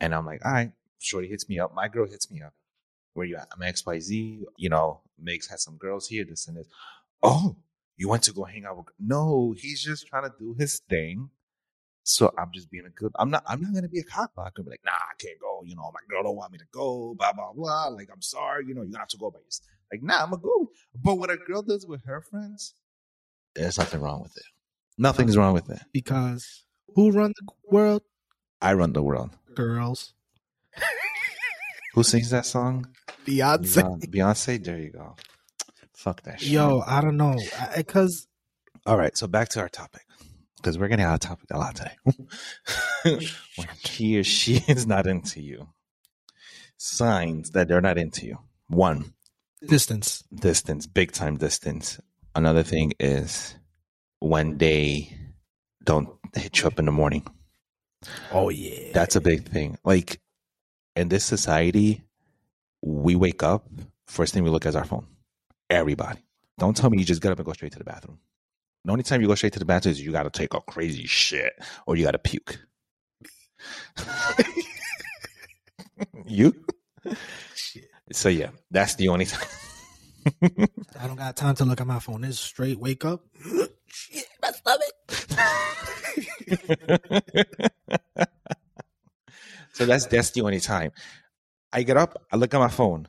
[0.00, 1.74] and I'm like, all right, shorty hits me up.
[1.74, 2.54] My girl hits me up.
[3.12, 3.48] Where you at?
[3.54, 4.44] I'm at XYZ.
[4.56, 6.68] You know, Migs had some girls here, this and this.
[7.22, 7.56] Oh,
[7.96, 11.30] you went to go hang out with No, he's just trying to do his thing.
[12.08, 13.12] So I'm just being a good.
[13.18, 13.42] I'm not.
[13.46, 14.32] I'm not gonna be a cop.
[14.38, 15.60] I could be like, nah, I can't go.
[15.66, 17.14] You know, my girl don't want me to go.
[17.18, 17.88] Blah blah blah.
[17.88, 18.64] Like, I'm sorry.
[18.66, 19.68] You know, you have to go by yourself.
[19.92, 20.70] Like, nah, I'm gonna go.
[20.94, 22.72] But what a girl does with her friends,
[23.54, 24.44] there's nothing wrong with it.
[24.96, 25.82] Nothing's wrong with it.
[25.92, 28.00] Because who run the world?
[28.62, 29.36] I run the world.
[29.54, 30.14] Girls.
[31.94, 32.88] Who sings that song?
[33.26, 33.82] Beyonce.
[33.82, 34.14] Beyonce.
[34.14, 34.64] Beyonce.
[34.64, 35.14] There you go.
[35.92, 36.52] Fuck that shit.
[36.52, 37.38] Yo, I don't know.
[37.76, 38.28] Because
[38.86, 39.16] All right.
[39.16, 40.02] So back to our topic
[40.58, 41.96] because we're getting out of topic a lot today.
[43.56, 45.68] when he or she is not into you,
[46.76, 48.38] signs that they're not into you.
[48.68, 49.14] One,
[49.66, 50.24] distance.
[50.34, 52.00] distance, big time distance.
[52.34, 53.54] Another thing is
[54.20, 55.16] when they
[55.84, 57.26] don't hit you up in the morning.
[58.32, 58.92] Oh yeah.
[58.92, 59.78] That's a big thing.
[59.84, 60.20] Like
[60.94, 62.02] in this society,
[62.82, 63.66] we wake up,
[64.06, 65.06] first thing we look at is our phone.
[65.70, 66.20] Everybody.
[66.58, 68.18] Don't tell me you just get up and go straight to the bathroom.
[68.84, 70.60] The only time you go straight to the bathroom is you got to take a
[70.60, 71.52] crazy shit
[71.86, 72.60] or you got to puke.
[76.26, 76.54] you?
[78.12, 79.48] So yeah, that's the only time.
[80.98, 82.24] I don't got time to look at my phone.
[82.24, 83.24] It's straight wake up.
[83.86, 84.92] Shit, my stomach.
[89.72, 90.92] so that's that's the only time.
[91.72, 93.08] I get up, I look at my phone.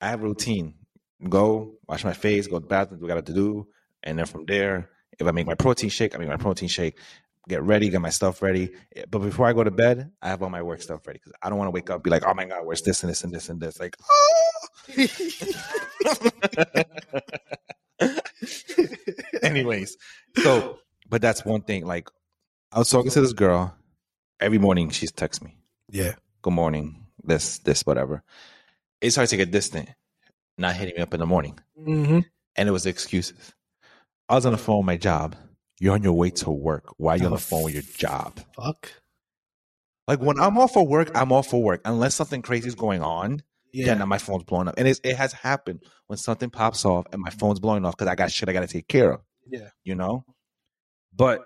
[0.00, 0.74] I have a routine.
[1.28, 3.66] Go, wash my face, go to the bathroom, do what I got to do.
[4.02, 6.98] And then from there, if I make my protein shake, I make my protein shake,
[7.48, 8.70] get ready, get my stuff ready.
[9.10, 11.48] But before I go to bed, I have all my work stuff ready because I
[11.48, 13.32] don't want to wake up be like, oh my God, where's this and this and
[13.32, 13.78] this and this?
[13.80, 15.04] Like, oh.
[19.42, 19.96] Anyways,
[20.42, 21.86] so, but that's one thing.
[21.86, 22.08] Like,
[22.72, 23.74] I was talking to this girl
[24.40, 24.90] every morning.
[24.90, 25.56] She's text me,
[25.90, 26.12] Yeah.
[26.42, 28.22] good morning, this, this, whatever.
[29.00, 29.90] It started to get distant,
[30.58, 31.58] not hitting me up in the morning.
[31.80, 32.20] Mm-hmm.
[32.56, 33.52] And it was excuses.
[34.28, 35.36] I was on the phone with my job.
[35.80, 36.94] You're on your way to work.
[36.96, 38.40] Why are you on oh, the phone with your job?
[38.56, 38.92] Fuck.
[40.06, 41.80] Like when I'm off for work, I'm off for work.
[41.84, 43.94] Unless something crazy is going on, Yeah.
[43.94, 44.74] then my phone's blowing up.
[44.78, 48.14] And it has happened when something pops off and my phone's blowing off because I
[48.14, 49.20] got shit I got to take care of.
[49.46, 49.68] Yeah.
[49.82, 50.24] You know?
[51.14, 51.40] But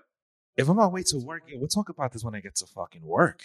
[0.57, 2.67] if I'm on my way to work, we'll talk about this when I get to
[2.67, 3.43] fucking work.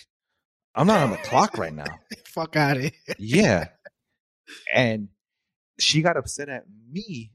[0.75, 1.99] I'm not on the clock right now.
[2.25, 2.91] Fuck out of here.
[3.17, 3.67] Yeah.
[4.71, 5.07] And
[5.79, 7.31] she got upset at me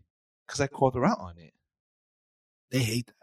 [0.46, 1.54] because I called her out on it.
[2.70, 3.14] They hate that.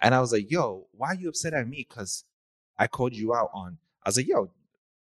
[0.00, 1.86] And I was like, yo, why are you upset at me?
[1.88, 2.24] Because
[2.78, 3.78] I called you out on.
[4.04, 4.50] I was like, yo,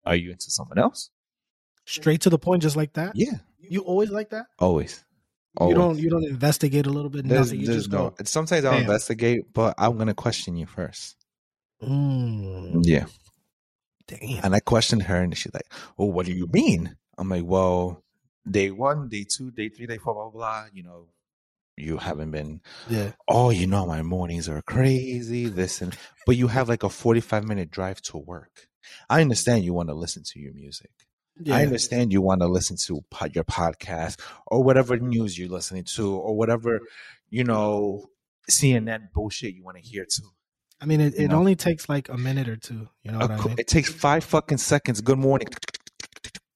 [0.05, 1.09] are you into someone else?
[1.85, 3.15] Straight to the point, just like that.
[3.15, 3.37] Yeah.
[3.59, 4.47] You always like that.
[4.59, 5.03] Always.
[5.61, 5.99] You don't.
[5.99, 7.27] You don't investigate a little bit.
[7.27, 7.59] There's, nothing.
[7.59, 8.09] You there's just no.
[8.09, 8.15] go.
[8.23, 8.81] Sometimes I'll Bam.
[8.81, 11.15] investigate, but I'm gonna question you first.
[11.81, 13.05] Mm, Yeah.
[14.07, 14.43] damn.
[14.45, 18.03] And I questioned her, and she's like, "Oh, what do you mean?" I'm like, "Well,
[18.49, 20.65] day one, day two, day three, day four, blah blah blah.
[20.73, 21.07] You know,
[21.77, 22.61] you haven't been.
[22.89, 23.11] Yeah.
[23.27, 25.47] Oh, you know, my mornings are crazy.
[25.47, 28.67] This and but you have like a 45 minute drive to work.
[29.09, 30.91] I understand you want to listen to your music,
[31.41, 31.55] Yeah.
[31.55, 36.15] I understand you want to listen to your podcast or whatever news you're listening to
[36.15, 36.81] or whatever,
[37.29, 38.07] you know,
[38.51, 40.29] CNN bullshit you want to hear too.
[40.81, 41.37] I mean, it, it know.
[41.39, 42.89] only takes like a minute or two.
[43.03, 43.55] You know what A I mean?
[43.57, 44.99] It takes five fucking seconds.
[44.99, 45.47] Good morning.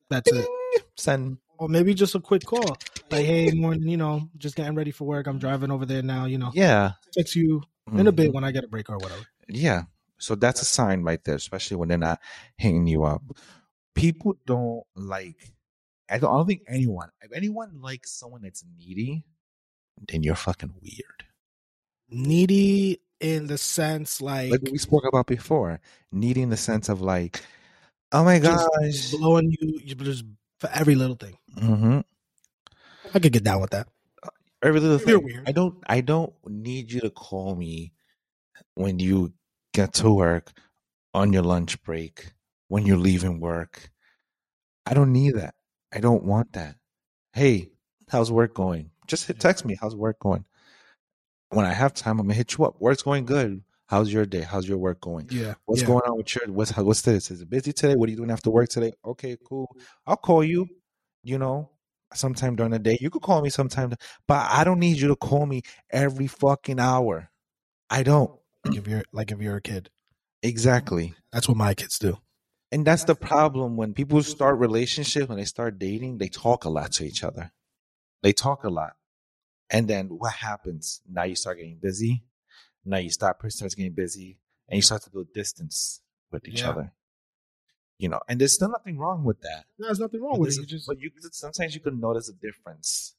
[0.10, 0.48] That's it.
[0.98, 1.38] Send.
[1.58, 2.78] Or maybe just a quick call.
[3.10, 5.28] Like, hey, morning, you know, just getting ready for work.
[5.28, 6.52] I'm driving over there now, you know.
[6.54, 6.92] Yeah.
[7.14, 8.36] Text you in a bit mm-hmm.
[8.36, 9.22] when I get a break or whatever.
[9.48, 9.84] Yeah.
[10.18, 12.20] So that's a sign right there, especially when they're not
[12.58, 13.22] hanging you up.
[13.96, 15.54] People don't like.
[16.10, 17.10] I don't, I don't think anyone.
[17.22, 19.24] If anyone likes someone that's needy,
[20.08, 21.26] then you're fucking weird.
[22.10, 25.80] Needy in the sense like, Like we spoke about before,
[26.12, 27.42] needy in the sense of like,
[28.12, 29.12] oh my Just gosh.
[29.12, 30.24] blowing you you just
[30.60, 31.38] for every little thing.
[31.58, 32.00] hmm
[33.14, 33.88] I could get down with that.
[34.64, 35.26] Every little You're thing.
[35.26, 35.48] weird.
[35.48, 35.76] I don't.
[35.88, 37.94] I don't need you to call me
[38.76, 39.34] when you
[39.74, 40.52] get to work
[41.14, 42.34] on your lunch break
[42.68, 43.92] when you're leaving work.
[44.86, 45.56] I don't need that.
[45.94, 46.76] I don't want that.
[47.34, 47.70] Hey,
[48.10, 48.92] how's work going?
[49.06, 49.78] Just hit text me.
[49.80, 50.46] How's work going?
[51.50, 52.76] When I have time, I'm gonna hit you up.
[52.80, 53.64] Work's going good.
[53.88, 54.42] How's your day?
[54.42, 55.28] How's your work going?
[55.32, 55.56] Yeah.
[55.66, 55.88] What's yeah.
[55.88, 57.32] going on with your what's what's this?
[57.32, 57.96] Is it busy today?
[57.96, 58.92] What are you doing after work today?
[59.06, 59.76] Okay, cool.
[60.06, 60.68] I'll call you.
[61.24, 61.72] You know,
[62.14, 62.98] sometime during the day.
[63.02, 63.94] You could call me sometime,
[64.28, 67.30] but I don't need you to call me every fucking hour.
[67.90, 68.32] I don't
[68.66, 69.90] Like if you're like if you're a kid.
[70.42, 71.14] exactly.
[71.32, 72.18] That's what my kids do.
[72.72, 76.70] And that's the problem when people start relationships, when they start dating, they talk a
[76.70, 77.52] lot to each other.
[78.24, 78.94] They talk a lot.
[79.70, 81.02] And then what happens?
[81.10, 82.24] Now you start getting busy.
[82.88, 86.62] Now you start person starts getting busy and you start to build distance with each
[86.62, 86.70] Yeah.
[86.70, 86.94] other.
[88.00, 89.66] You know, and there's still nothing wrong with that.
[89.78, 90.62] There's nothing wrong But, with it.
[90.62, 93.16] You just but you sometimes you can notice a difference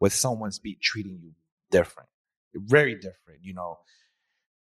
[0.00, 1.32] with someone's be treating you
[1.70, 2.08] different,
[2.54, 3.40] very different.
[3.42, 3.78] You know,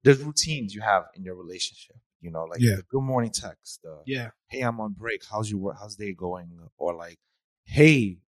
[0.03, 1.97] there's routines you have in your relationship.
[2.21, 2.77] You know, like Yeah.
[2.77, 4.31] the good morning text, the yeah.
[4.47, 5.21] hey, I'm on break.
[5.29, 5.77] How's your work?
[5.79, 6.49] How's day going?
[6.77, 7.19] Or like,
[7.65, 8.19] hey,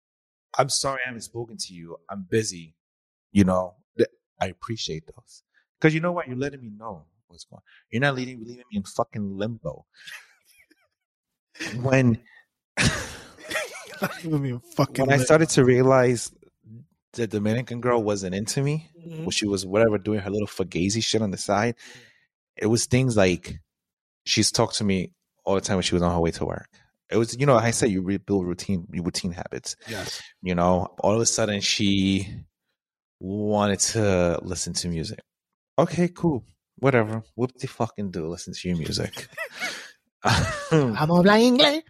[0.57, 1.97] I'm sorry I haven't spoken to you.
[2.09, 2.75] I'm busy.
[3.31, 3.75] You know,
[4.41, 5.43] I appreciate those
[5.79, 6.27] because you know what?
[6.27, 7.57] You're letting me know what's going.
[7.57, 7.63] on.
[7.91, 9.85] You're not leaving leaving me in fucking limbo.
[11.81, 12.19] when
[14.21, 16.31] Give me fucking when I started to realize
[17.13, 19.19] the Dominican girl wasn't into me, Mhm.
[19.21, 21.75] when she was whatever doing her little fugazi shit on the side,
[22.55, 23.59] it was things like
[24.25, 25.11] she's talked to me
[25.43, 26.69] all the time when she was on her way to work.
[27.09, 29.75] It was, you know, I said you rebuild routine, routine habits.
[29.87, 30.21] Yes.
[30.43, 32.27] You know, all of a sudden she
[33.19, 35.19] wanted to listen to music.
[35.79, 36.43] Okay, cool,
[36.79, 37.23] whatever.
[37.35, 38.27] Whoop the fucking do.
[38.27, 39.27] Listen to your music.
[40.23, 41.83] I'm habla inglés.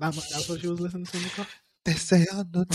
[0.00, 1.46] That's what she was listening to in the car.
[1.84, 2.66] Deseando.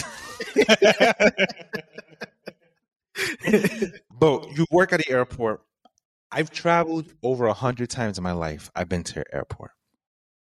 [4.19, 5.61] but you work at the airport.
[6.31, 8.71] I've traveled over a hundred times in my life.
[8.73, 9.71] I've been to an airport.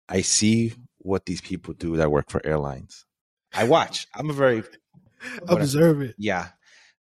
[0.10, 3.06] I see what these people do that work for airlines.
[3.54, 4.08] I watch.
[4.16, 4.64] I'm a very
[5.48, 6.16] Observe it.
[6.18, 6.48] yeah.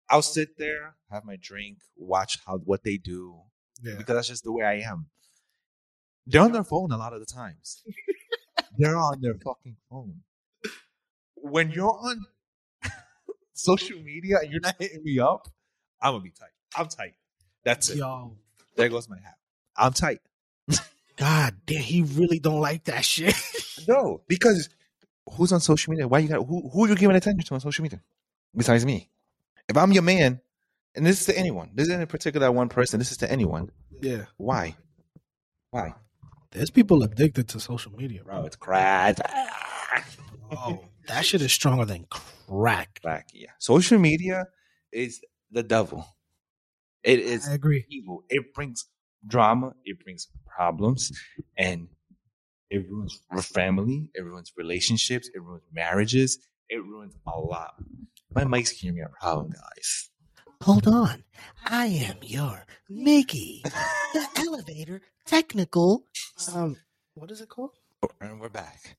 [0.09, 3.37] I'll sit there, have my drink, watch how what they do
[3.83, 3.95] Yeah.
[3.99, 5.07] because that's just the way I am.
[6.27, 7.83] They're on their phone a lot of the times.
[8.79, 10.21] They're on their fucking phone.
[11.35, 12.27] When you're on
[13.55, 15.49] social media and you're not hitting me up,
[16.01, 16.51] I'm gonna be tight.
[16.77, 17.14] I'm tight.
[17.64, 17.99] That's it.
[17.99, 18.37] Yo.
[18.77, 19.37] There goes my hat.
[19.77, 20.21] I'm tight.
[21.16, 23.35] God damn, he really don't like that shit.
[23.88, 24.69] No, because
[25.35, 26.09] who's on social media?
[26.09, 28.01] Why you got who who are you giving attention to on social media?
[28.57, 29.11] Besides me.
[29.68, 30.40] If I'm your man,
[30.94, 33.70] and this is to anyone, this isn't in particular one person, this is to anyone.
[34.00, 34.24] yeah.
[34.37, 34.76] Why?
[35.70, 35.94] Why?
[36.52, 38.37] There's people addicted to social media, bro.
[38.37, 39.18] Bro, it's crack.
[40.50, 43.00] Oh, that shit is stronger than crack.
[43.02, 43.50] Crack, yeah.
[43.59, 44.46] Social media
[44.92, 46.07] is the devil.
[47.02, 47.85] It is I agree.
[47.88, 48.24] evil.
[48.31, 48.87] It brings
[49.26, 51.12] drama, it brings problems,
[51.59, 51.88] and
[52.70, 57.74] it ruins family, it ruins relationships, it ruins marriages, it ruins a lot.
[58.35, 60.11] My mic's giving me a problem, guys.
[60.62, 61.24] Hold on.
[61.64, 66.05] I am your Mickey, the elevator technical.
[66.55, 66.76] Um,
[67.14, 67.72] what is it called?
[68.20, 68.96] And we're back.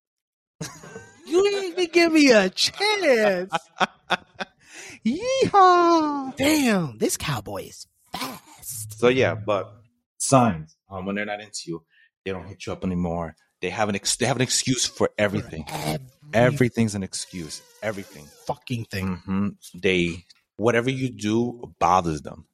[1.26, 3.52] You didn't even give me a chance.
[5.06, 6.36] Yeehaw!
[6.36, 9.00] Damn, this cowboy is fast.
[9.00, 9.74] So yeah, but
[10.18, 11.84] signs um, when they're not into you,
[12.26, 13.36] they don't hit you up anymore.
[13.62, 15.66] They have an ex- they have an excuse for everything.
[15.70, 16.00] Every,
[16.34, 17.62] Everything's an excuse.
[17.82, 18.26] Everything.
[18.46, 19.16] fucking thing.
[19.26, 20.26] hmm They
[20.58, 22.46] whatever you do bothers them.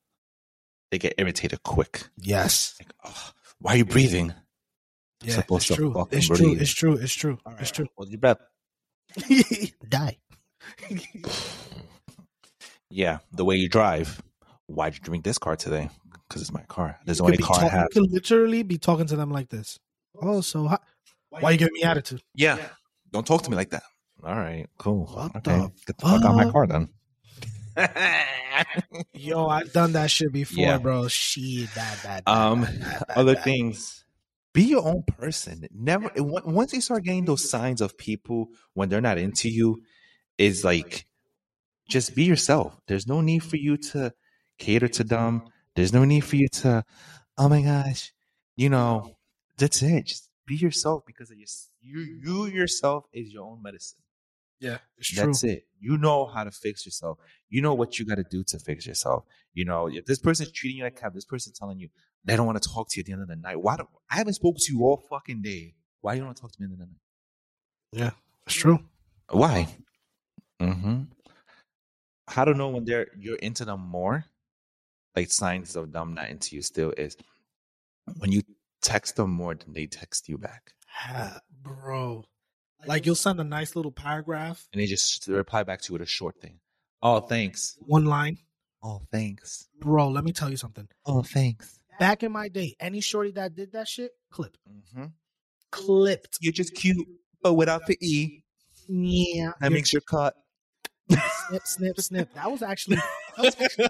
[0.91, 2.03] They get irritated quick.
[2.17, 2.75] Yes.
[2.79, 4.33] Like, oh, why are you breathing?
[5.23, 5.93] Yeah, Supposed it's to true.
[5.93, 6.53] fucking It's true.
[6.53, 6.93] It's true.
[6.93, 7.37] It's true.
[7.59, 7.87] It's true.
[7.97, 8.37] Hold your breath.
[9.89, 10.17] Die.
[12.89, 14.21] Yeah, the way you drive.
[14.67, 15.89] Why'd you drink this car today?
[16.27, 16.99] Because it's my car.
[17.05, 17.87] There's the only could be car I talk- have.
[17.95, 19.79] You could literally be talking to them like this.
[20.21, 20.79] Oh, so how,
[21.39, 22.21] why you giving me attitude?
[22.35, 22.57] Yeah.
[23.11, 23.83] Don't talk to me like that.
[24.23, 25.05] All right, cool.
[25.05, 26.89] What okay, the get the fuck out my car then.
[29.13, 30.77] Yo, I've done that shit before, Yeah.
[30.77, 31.07] bro.
[31.07, 32.25] Shit, bad, bad.
[32.25, 33.43] bad, um, bad, bad, bad, other bad.
[33.43, 34.05] things.
[34.53, 35.67] Be your own person.
[35.73, 36.11] Never.
[36.15, 39.81] Once you start getting those signs of people when they're not into you,
[40.37, 41.05] is like
[41.89, 42.79] just be yourself.
[42.87, 44.13] There's no need for you to
[44.59, 45.43] cater to them.
[45.75, 46.85] There's no need for you to,
[47.37, 48.13] oh my gosh,
[48.55, 49.15] you know,
[49.57, 50.05] that's it.
[50.05, 51.47] Just be yourself because of your,
[51.81, 53.99] you, you yourself is your own medicine.
[54.59, 55.25] Yeah, it's true.
[55.25, 55.65] That's it.
[55.79, 57.17] You know how to fix yourself.
[57.49, 59.25] You know what you got to do to fix yourself.
[59.53, 61.89] You know, if this person's treating you like crap, this person's telling you
[62.23, 63.61] they don't want to talk to you at the end of the night.
[63.61, 65.75] Why do I haven't spoken to you all fucking day?
[65.99, 68.05] Why you don't want to talk to me at the end of the night?
[68.05, 68.11] Yeah,
[68.45, 68.79] it's true.
[69.29, 69.67] Why?
[70.61, 71.01] Mm-hmm.
[72.29, 74.25] How to know when they're you're into them more?
[75.15, 77.17] Like signs of them not into you still is
[78.17, 78.41] when you
[78.83, 82.23] text them more than they text you back, Ha, bro.
[82.85, 86.01] Like you'll send a nice little paragraph, and they just reply back to you with
[86.01, 86.59] a short thing.
[87.01, 87.77] Oh, thanks.
[87.79, 88.37] one line.
[88.83, 89.67] Oh, thanks.
[89.79, 90.87] Bro, let me tell you something.
[91.05, 91.79] Oh, thanks.
[91.99, 94.57] Back in my day, any shorty that did that shit, clip.
[94.69, 95.05] Mm-hmm.
[95.71, 96.37] Clipped.
[96.41, 97.07] You're just cute,
[97.41, 98.43] but without the e.
[98.87, 99.51] Yeah.
[99.61, 100.35] That makes your cut.
[101.09, 102.33] Snip, snip, snip.
[102.33, 102.97] That was actually,
[103.37, 103.89] that was actually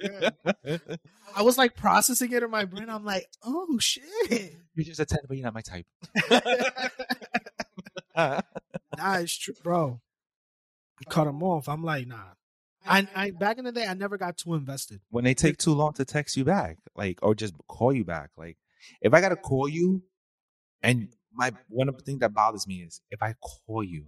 [0.00, 0.98] good.
[1.36, 2.88] I was like processing it in my brain.
[2.88, 4.54] I'm like, oh shit.
[4.74, 5.86] You're just a ten, but you're not my type.
[8.96, 10.00] Nah, it's true, bro.
[11.08, 11.68] Cut them off.
[11.68, 12.34] I'm like, nah.
[12.86, 15.00] I, I back in the day, I never got too invested.
[15.10, 18.30] when they take too long to text you back, like or just call you back.
[18.36, 18.56] Like
[19.00, 20.02] if I gotta call you,
[20.82, 23.34] and my one of the things that bothers me is if I
[23.66, 24.06] call you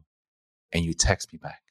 [0.72, 1.62] and you text me back,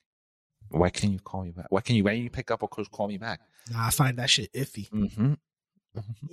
[0.79, 1.67] why can't you call me back?
[1.69, 2.03] Why can you?
[2.03, 3.41] Why don't you pick up or call me back?
[3.71, 4.89] Nah, I find that shit iffy.
[4.89, 5.33] Mm-hmm.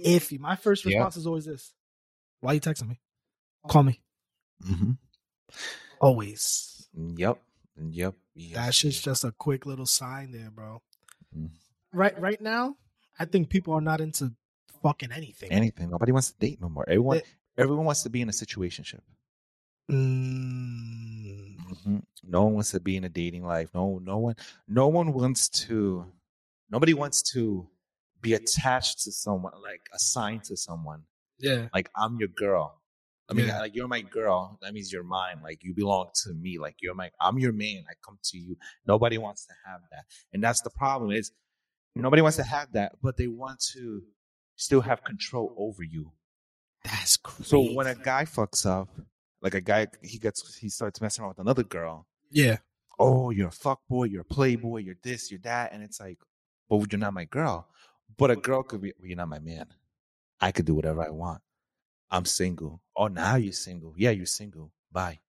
[0.04, 0.38] Iffy.
[0.38, 0.96] My first Yeah.
[0.98, 1.72] response is always this:
[2.40, 3.00] Why you texting me?
[3.68, 4.00] Call me.
[4.64, 4.92] Mm-hmm.
[6.00, 6.88] Always.
[6.94, 7.38] Yep.
[7.80, 8.14] Yep.
[8.34, 8.54] yep.
[8.54, 10.82] That shit's just a quick little sign there, bro.
[11.36, 11.50] Mm.
[11.92, 12.76] Right, right now,
[13.18, 14.32] I think people are not into
[14.82, 15.50] fucking anything.
[15.52, 15.90] anything.
[15.90, 16.84] Nobody wants to date no more.
[16.88, 19.00] Everyone, They- everyone wants to be in a situationship.
[19.90, 20.91] Mm,
[21.84, 23.70] hmm No one wants to be in a dating life.
[23.74, 24.36] No, no one,
[24.68, 26.06] no one wants to.
[26.70, 27.68] Nobody wants to
[28.20, 31.04] be attached to someone, like assigned to someone.
[31.38, 31.68] yeah.
[31.74, 32.80] Like I'm your girl.
[33.28, 33.60] I mean, Yeah.
[33.60, 34.58] like you're my girl.
[34.62, 35.40] That means you're mine.
[35.42, 36.58] Like you belong to me.
[36.58, 37.10] Like you're my.
[37.20, 37.84] I'm your man.
[37.90, 38.56] I come to you.
[38.86, 41.10] Nobody wants to have that, and that's the problem.
[41.12, 41.30] Is
[41.94, 44.02] nobody wants to have that, but they want to
[44.56, 46.12] still have control over you.
[46.84, 47.44] That's crazy.
[47.48, 48.88] So when a guy fucks up,
[49.42, 52.06] like a guy, he gets, he starts messing around with another girl.
[52.30, 52.58] yeah,
[52.98, 54.34] Oh, you're a fuck boy, you're a mm-hmm.
[54.34, 56.18] playboy, you're this, you're that, and it's like,
[56.68, 57.66] but you're not my girl.
[58.16, 59.66] But a girl could be, well, you're not my man.
[60.40, 61.40] I could do whatever I want.
[62.10, 62.80] I'm single.
[62.96, 63.94] Oh, now you're single.
[63.96, 64.70] Yeah, you're single.
[64.92, 65.20] Bye.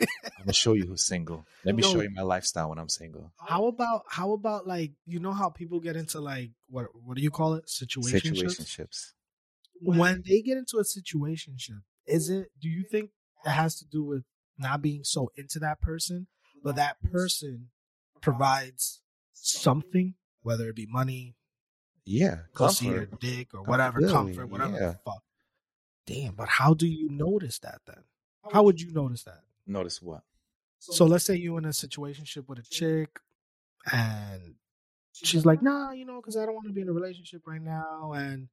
[0.00, 1.46] I'm gonna show you who's single.
[1.64, 1.92] Let me No.
[1.92, 3.30] show you my lifestyle when I'm single.
[3.38, 7.22] How about how about like you know how people get into like what what do
[7.22, 8.42] you call it situationships?
[8.42, 9.12] Situationships.
[9.82, 12.50] When they get into a situationship, is it?
[12.60, 13.10] Do you think
[13.44, 14.24] it has to do with
[14.58, 16.26] not being so into that person,
[16.62, 17.68] but that person
[18.20, 21.34] provides something, whether it be money,
[22.04, 23.20] Yeah, pussy, or comfort.
[23.20, 24.86] dick, or whatever, Comfortability, comfort, whatever yeah.
[24.92, 25.22] the fuck.
[26.06, 28.04] Damn, but how do you notice that then?
[28.52, 29.40] How would you notice that?
[29.66, 30.22] Notice what?
[30.78, 33.18] So let's say you're in a situationship with a chick
[33.92, 34.54] and
[35.12, 37.60] she's like, nah, you know, because I don't want to be in a relationship right
[37.62, 38.12] now.
[38.12, 38.48] And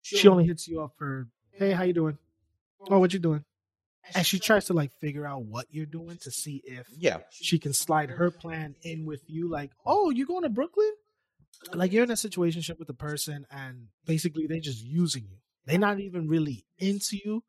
[0.00, 2.16] she only hits you up for, hey, how you doing?
[2.90, 3.44] Oh, what you doing?
[4.14, 7.58] And she tries to like figure out what you're doing to see if Yeah, she
[7.58, 9.48] can slide her plan in with you.
[9.48, 10.92] Like, oh, you going to Brooklyn?
[11.72, 15.36] Like you're in a situation with a person and basically they're just using you.
[15.64, 17.44] They're not even really into you.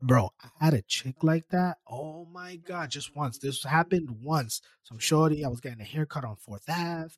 [0.00, 1.78] Bro, I had a chick like that.
[1.90, 3.38] Oh my god, just once.
[3.38, 4.60] This happened once.
[4.84, 7.14] Some shorty, I was getting a haircut on Fourth Ave.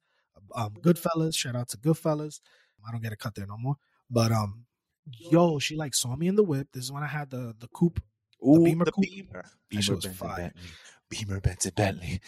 [0.54, 2.40] Um, Goodfellas, shout out to Goodfellas.
[2.88, 3.76] I don't get a cut there no more.
[4.08, 4.64] But um,
[5.18, 6.68] yo, she like saw me in the whip.
[6.72, 8.00] This is when I had the the coupe,
[8.46, 9.04] Ooh, the Beamer the coupe.
[9.04, 10.52] Beamer, Beamer Benton Bentley,
[11.08, 12.20] Beamer Benton Bentley.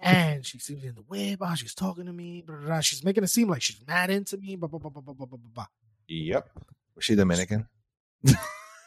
[0.00, 1.38] and she sees me in the whip.
[1.42, 2.42] Oh, she's talking to me.
[2.46, 2.80] Blah, blah, blah.
[2.80, 4.56] She's making it seem like she's mad into me.
[4.56, 5.66] Blah, blah, blah, blah, blah, blah, blah, blah.
[6.08, 6.50] Yep.
[6.94, 7.66] Was she Dominican?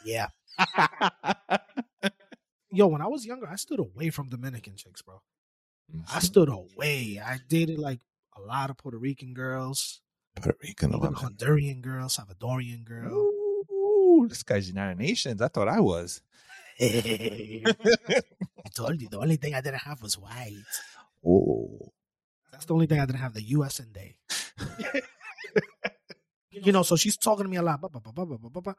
[0.05, 0.27] yeah.
[2.71, 5.21] yo, when I was younger, I stood away from Dominican chicks, bro.
[5.93, 6.15] Mm-hmm.
[6.15, 7.21] I stood away.
[7.23, 7.99] I dated like
[8.37, 10.01] a lot of Puerto Rican girls.
[10.41, 11.13] Puerto Rican even.
[11.13, 13.13] Honduran girl, Salvadorian girl.
[13.13, 15.41] Ooh, this guy's United Nations.
[15.41, 16.21] I thought I was.
[16.79, 20.53] I told you the only thing I didn't have was white.
[21.25, 21.91] Oh.
[22.51, 24.15] That's the only thing I didn't have the US in day.
[26.51, 27.79] you know, so she's talking to me a lot.
[27.79, 28.73] Blah, blah, blah, blah, blah, blah, blah, blah.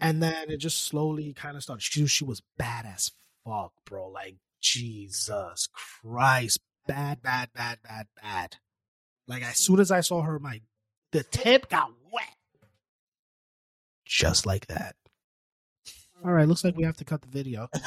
[0.00, 1.82] And then it just slowly kind of started.
[1.82, 3.12] She, she was bad as
[3.44, 4.08] fuck, bro.
[4.08, 6.58] Like Jesus Christ.
[6.86, 8.56] Bad, bad, bad, bad, bad.
[9.30, 10.60] Like as soon as I saw her, my
[11.12, 12.24] the tip got wet.
[14.04, 14.96] Just like that.
[16.24, 17.68] All right, looks like we have to cut the video.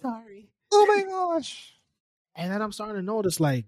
[0.00, 0.48] Sorry.
[0.72, 1.74] oh my gosh.
[2.36, 3.64] And then I'm starting to notice, like,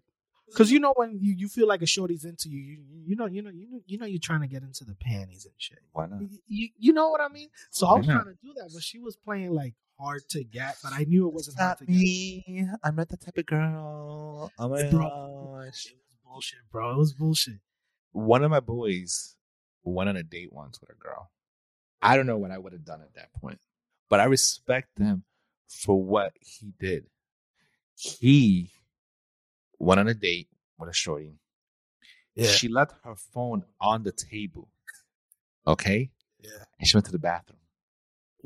[0.47, 3.27] because you know when you, you feel like a shorty's into you, you you know
[3.27, 5.81] you know you know you know you're trying to get into the panties and shit.
[5.93, 6.21] Why not?
[6.23, 7.49] You, you, you know what I mean?
[7.71, 8.15] So I was Yeah.
[8.15, 11.27] trying to do that, but she was playing like hard to get, but I knew
[11.27, 11.93] it wasn't hard to get.
[11.95, 12.67] me.
[12.83, 14.53] I'm not the type of girl.
[14.59, 15.01] Oh my Bro.
[15.65, 15.87] gosh.
[15.87, 16.93] It was bullshit, bro.
[16.93, 17.59] It was bullshit.
[18.13, 19.37] One of my boys
[19.85, 21.31] went on a date once with a girl.
[22.01, 23.59] I don't know what I would have done at that point,
[24.09, 25.25] but I respect him
[25.69, 27.07] for what he did.
[27.97, 28.71] He
[29.79, 31.35] went on a date with a shorty.
[32.35, 32.47] Yeah.
[32.47, 34.69] She left her phone on the table.
[35.67, 36.11] Okay?
[36.41, 36.51] yeah.
[36.79, 37.59] And she went to the bathroom.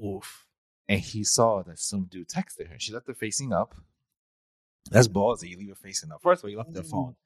[0.02, 0.46] Oof.
[0.88, 2.78] And he saw that some dude texted her.
[2.78, 3.74] She left her facing up.
[4.90, 5.50] That's ballsy.
[5.50, 6.22] You leave her facing up.
[6.22, 6.90] First of all, you left the mm.
[6.90, 7.16] phone.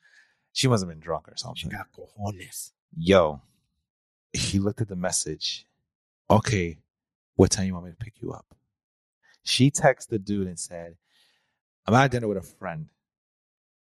[0.52, 1.70] She must have been drunk or She something.
[1.70, 2.72] got cojones.
[2.96, 3.40] Yo,
[4.32, 5.66] he looked at the message.
[6.30, 6.78] Okay,
[7.34, 8.46] what time you want me to pick you up?
[9.42, 10.96] She texted the dude and said,
[11.86, 12.88] I'm at dinner with a friend.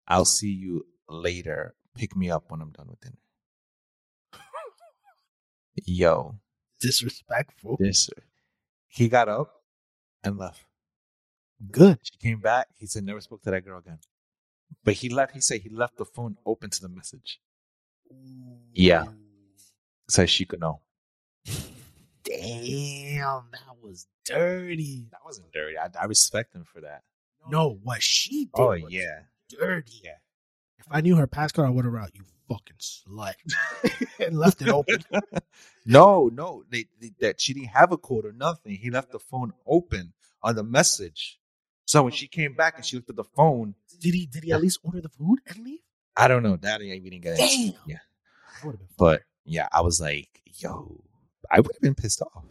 [0.07, 1.75] I'll see you later.
[1.97, 3.19] Pick me up when I'm done with dinner.
[5.85, 6.37] Yo,
[6.81, 7.77] Disrespectful.
[7.81, 8.11] this
[8.91, 9.63] he got up
[10.23, 10.65] and left.
[11.71, 11.99] Good.
[12.03, 12.69] She came back.
[12.77, 13.99] He said never spoke to that girl again.
[14.85, 15.33] But he left.
[15.33, 17.41] He said he left the phone open to the message
[18.73, 19.05] Yeah.
[20.09, 20.81] so she could know.
[22.25, 25.07] Damn, that was dirty.
[25.11, 25.79] That wasn't dirty.
[25.79, 27.03] I, I respect him for that.
[27.49, 30.01] No, what she oh, did Oh was yeah, dirty.
[30.05, 30.19] Yeah.
[30.79, 33.35] If I knew her passcode, I would have out you fucking slut
[34.27, 35.03] and left it open.
[35.87, 36.65] no, no.
[36.71, 38.75] They, they, that she didn't have a code or nothing.
[38.77, 41.39] He left the phone open on the message.
[41.87, 44.27] So when she came back and she looked at the phone, Did he?
[44.27, 45.81] Did he at least order the food and leave?
[46.17, 46.57] I don't know.
[46.57, 47.37] That we didn't get.
[47.37, 47.73] Damn.
[47.87, 47.99] Yeah,
[48.55, 48.97] That would have been fun.
[48.99, 51.01] but yeah, I was like, yo,
[51.51, 52.45] I would have been pissed off.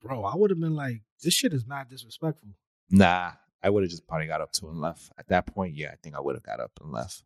[0.00, 0.24] bro.
[0.24, 2.48] I would have been like, this shit is not disrespectful.
[2.90, 3.32] Nah,
[3.62, 5.10] I would have just probably got up to and left.
[5.18, 7.22] At that point, yeah, I think I would have got up and left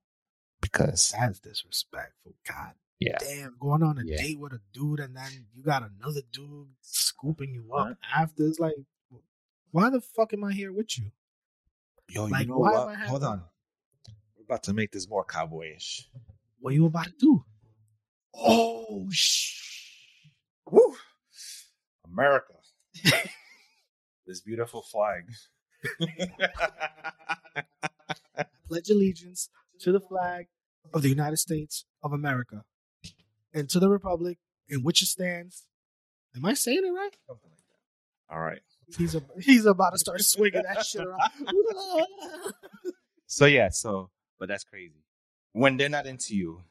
[0.61, 2.35] because That's disrespectful.
[2.49, 4.19] God yeah, damn, going on a Yeah.
[4.19, 8.47] date with a dude and then you got another dude scooping you up after.
[8.47, 8.75] It's like,
[9.71, 11.11] why the fuck am I here with you?
[12.11, 12.95] yo, Like, you know what?
[13.07, 13.43] Hold on,
[14.37, 16.03] we're about to make this more cowboyish.
[16.61, 17.45] What you about to do?
[18.35, 19.57] Oh shh.
[20.71, 20.95] Woo!
[22.05, 22.53] America,
[24.27, 25.25] this beautiful flag.
[28.69, 29.49] Pledge allegiance
[29.81, 30.47] to the flag
[30.93, 32.65] of the United States of America
[33.53, 35.67] and to the republic in which it stands.
[36.37, 37.17] Am I saying it right?
[37.27, 38.35] Something like that.
[38.35, 38.61] All right.
[38.97, 41.31] He's a, he's about to start swinging that shit around.
[43.31, 44.11] So yeah, so
[44.41, 45.05] but that's crazy.
[45.53, 46.63] When they're not into you,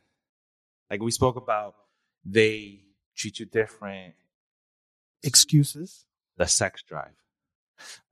[0.91, 1.73] like we spoke about,
[2.25, 2.81] they
[3.15, 4.15] treat you different.
[5.23, 6.05] Excuses.
[6.35, 7.15] The sex drive.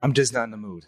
[0.02, 0.86] I'm just not in the mood.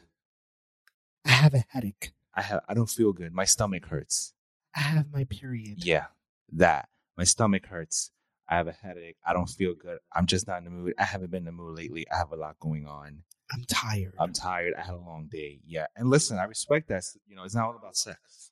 [1.25, 2.13] I have a headache.
[2.39, 2.61] I have.
[2.69, 3.33] I don't feel good.
[3.33, 4.33] My stomach hurts.
[4.75, 5.83] I have my period.
[5.83, 6.05] Yeah,
[6.53, 6.87] that.
[7.17, 8.11] My stomach hurts.
[8.47, 9.17] I have a headache.
[9.27, 9.99] I don't feel good.
[10.15, 10.93] I'm just not in the mood.
[10.97, 12.05] I haven't been in the mood lately.
[12.11, 13.23] I have a lot going on.
[13.51, 14.13] I'm tired.
[14.19, 14.73] I'm tired.
[14.77, 15.59] I had a long day.
[15.67, 17.03] Yeah, and listen, I respect that.
[17.27, 18.51] You know, it's not all about sex.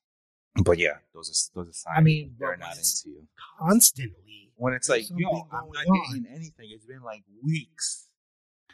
[0.63, 1.95] But yeah, those are those are signs.
[1.97, 3.27] I mean, they're not into you.
[3.59, 4.51] Constantly.
[4.55, 6.01] When it's like, yo, I'm not on.
[6.09, 6.69] getting anything.
[6.73, 8.07] It's been like weeks.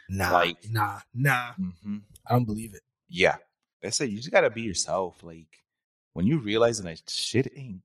[0.08, 1.52] Nah, Like- nah, nah.
[1.54, 2.82] hmm I don't believe it.
[3.08, 3.36] Yeah,
[3.84, 5.22] I said you just gotta be yourself.
[5.22, 5.62] Like
[6.12, 7.82] when you realize that shit ain't,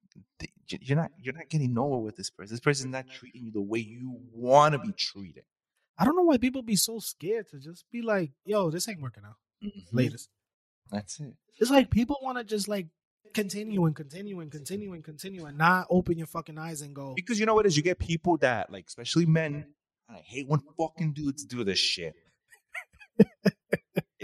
[0.68, 2.54] you're not you're not getting nowhere with this person.
[2.54, 5.44] This person's not treating you the way you want to be treated.
[5.98, 9.02] I don't know why people be so scared to just be like, yo, this ain't
[9.02, 9.36] working out.
[9.64, 9.98] Mm-hmm.
[9.98, 10.30] Latest.
[10.92, 11.34] That's it.
[11.60, 12.88] It's like people want to just like
[13.34, 17.14] continue and continue and continue and continue and not open your fucking eyes and go,
[17.16, 17.78] Because you know what it is?
[17.78, 19.66] You get people that, like, especially men,
[20.10, 22.16] I hate when fucking dudes do this shit.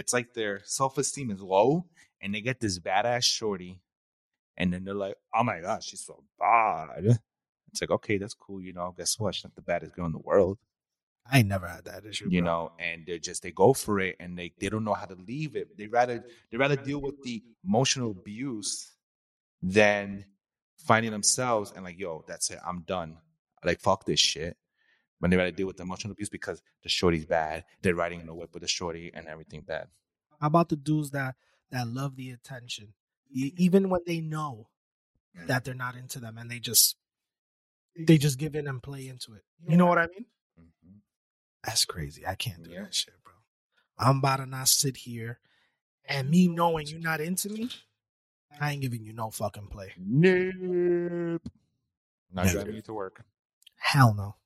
[0.06, 1.84] It's like their self esteem is low
[2.22, 3.80] and they get this badass shorty
[4.56, 7.18] and then they're like, oh my God, she's so bad.
[7.72, 8.62] It's like, okay, that's cool.
[8.62, 9.34] You know, guess what?
[9.34, 10.58] She's not the baddest girl in the world,
[11.30, 12.28] I ain't never had that issue.
[12.30, 12.50] you bro.
[12.50, 15.16] know, and they're just, they go for it and they, they don't know how to
[15.16, 15.76] leave it.
[15.76, 18.92] They rather, they rather deal with the emotional abuse
[19.60, 20.24] than
[20.78, 22.60] finding themselves and like, yo, that's it.
[22.64, 23.16] I'm done.
[23.64, 24.56] Like, fuck this shit.
[25.18, 27.64] When they rather deal with the emotional abuse because the shorty's bad.
[27.82, 29.88] They're riding in the whip with the shorty and everything bad.
[30.40, 31.36] How about the dudes that
[31.70, 32.92] that love the attention,
[33.32, 34.68] even when they know
[35.46, 36.96] that they're not into them, and they just
[37.98, 39.42] they just give in and play into it.
[39.66, 40.26] You know what I mean?
[40.60, 41.00] Mhm.
[41.64, 42.26] That's crazy.
[42.26, 42.82] I can't do Yeah.
[42.82, 43.32] that shit, bro.
[43.98, 45.40] I'm about to not sit here
[46.04, 47.70] and me knowing you're not into me,
[48.60, 49.94] I ain't giving you no fucking play.
[49.96, 51.42] Nope.
[52.30, 52.52] Not Negative.
[52.52, 53.24] driving you to work.
[53.76, 54.36] Hell no.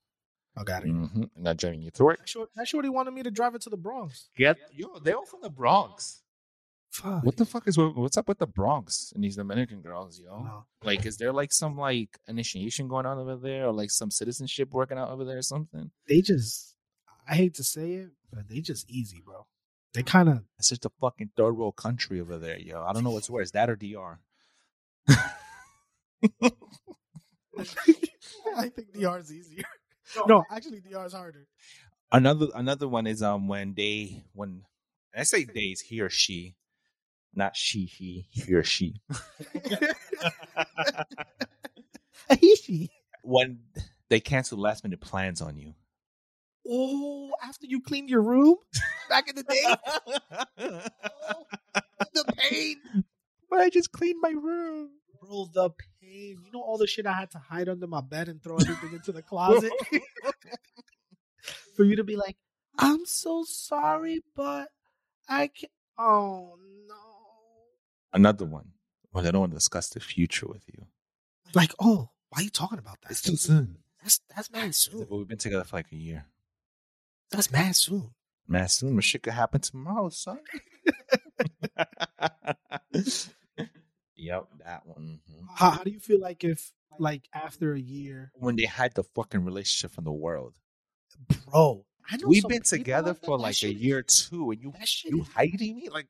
[0.57, 0.89] I got it.
[0.89, 1.25] Mm-hmm.
[1.37, 2.19] Not driving you to work.
[2.19, 4.29] That short- That shorty wanted me to drive it to the Bronx.
[4.37, 6.23] Get yo, they all from the Bronx.
[6.91, 7.23] Fuck.
[7.23, 10.43] What the fuck is what's up with the Bronx and these Dominican girls, yo?
[10.43, 10.65] No.
[10.83, 14.71] Like, is there like some like initiation going on over there, or like some citizenship
[14.73, 15.93] working out over there, or something?
[16.09, 16.75] They just,
[17.29, 19.47] I hate to say it, but they just easy, bro.
[19.95, 22.83] They kind of, It's just a fucking third world country over there, yo.
[22.83, 24.19] I don't know what's worse, that or DR.
[28.57, 29.65] I think DR is easier.
[30.27, 31.47] No, actually, DR is harder.
[32.13, 34.63] Another another one is um when they when
[35.17, 36.57] I say days he or she,
[37.35, 39.01] not she he he or she.
[43.23, 43.61] when
[44.09, 45.75] they cancel last minute plans on you.
[46.69, 48.57] oh, after you cleaned your room
[49.09, 49.77] back in the day,
[52.15, 52.77] the pain,
[53.49, 54.91] But I just cleaned my room.
[55.31, 55.49] Bro.
[55.53, 55.71] The
[56.01, 56.39] pain.
[56.45, 58.93] You know all the shit I had to hide under my bed and throw everything
[58.93, 59.73] into the closet
[61.77, 62.37] for you to be like,
[62.79, 64.69] "I'm so sorry, but
[65.29, 66.57] I can't." Oh
[66.89, 66.95] no.
[68.13, 68.73] Another one
[69.13, 70.87] Well, I don't want to discuss the future with you.
[71.55, 73.13] Like, oh, why are you talking about that?
[73.13, 73.77] It's too soon.
[74.03, 75.07] That's that's ah, mad soon.
[75.09, 76.27] But we've been together for like a year.
[77.31, 78.11] That's mad soon.
[78.49, 80.41] Man, soon my shit could happen tomorrow, son.
[84.21, 85.21] yep, that one.
[85.31, 85.45] mhm.
[85.57, 89.05] How, how do you feel like if, like, after a year, When they hide the
[89.05, 90.55] fucking relationship from the world.
[91.51, 91.85] bro?
[92.11, 94.61] I know We've been together like for That like a shit- year or two, and
[94.63, 96.09] you That you hiding me like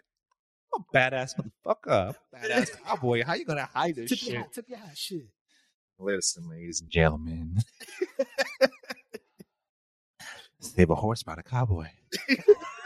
[0.74, 3.24] I'm a badass motherfucker, badass cowboy.
[3.24, 4.38] How you gonna hide this Tip your shit?
[4.38, 5.26] hat, tip your hat, shit.
[5.98, 7.58] Listen, ladies and gentlemen,
[10.60, 11.88] save a horse by the cowboy.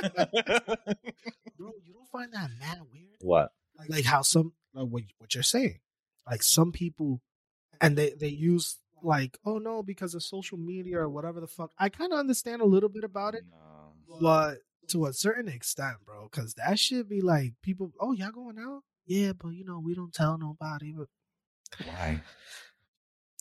[0.03, 3.17] Bro, you don't find that mad weird?
[3.21, 3.51] what?
[3.79, 5.79] Like, like how some, like what, what you're saying,
[6.29, 7.21] like some people,
[7.81, 11.71] and they they use like, oh no, because of social media or whatever the fuck.
[11.79, 14.19] I kind of understand a little bit about it, No.
[14.21, 14.59] but
[14.89, 17.93] to a certain extent, bro, because that should be like people.
[18.01, 18.83] Oh, y'all going out?
[19.07, 20.93] Yeah, but you know we don't tell nobody.
[20.93, 21.09] But
[21.87, 22.23] Why?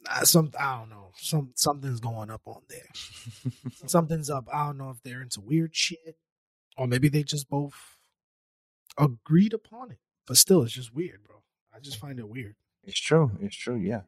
[0.10, 1.12] uh, some I don't know.
[1.16, 2.88] Some something's going up on there.
[3.88, 4.48] something's up.
[4.54, 6.18] I don't know if they're into weird shit,
[6.78, 7.76] or maybe they just both
[8.98, 10.00] agreed upon it.
[10.26, 11.38] But still, it's just weird, bro.
[11.76, 12.56] I just find it weird.
[12.84, 13.32] it's true.
[13.42, 13.76] It's true.
[13.76, 14.02] Yeah.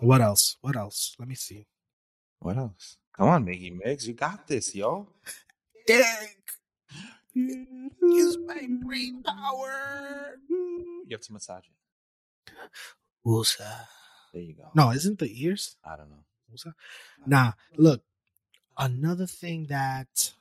[0.00, 0.56] What else?
[0.60, 1.16] What else?
[1.18, 1.66] Let me see.
[2.40, 2.98] What else?
[3.16, 5.08] Come on, Maggie Meggs, you got this, yo.
[5.86, 6.04] Dick,
[7.34, 10.36] use my brain power.
[10.48, 12.52] You have to massage it.
[13.26, 13.86] Woosah.
[14.32, 14.70] There you go.
[14.74, 15.76] No, isn't the ears?
[15.84, 16.24] I don't know.
[16.52, 16.74] Woosah?
[17.26, 18.02] Nah, look.
[18.76, 20.34] Another thing that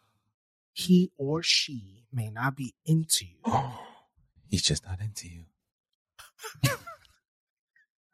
[0.72, 3.52] he or she may not be into you.
[4.50, 5.44] He's just not into you.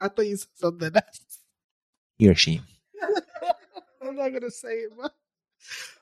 [0.02, 1.40] I thought you said something else.
[2.18, 2.62] He or she.
[4.02, 5.14] I'm not gonna say it, but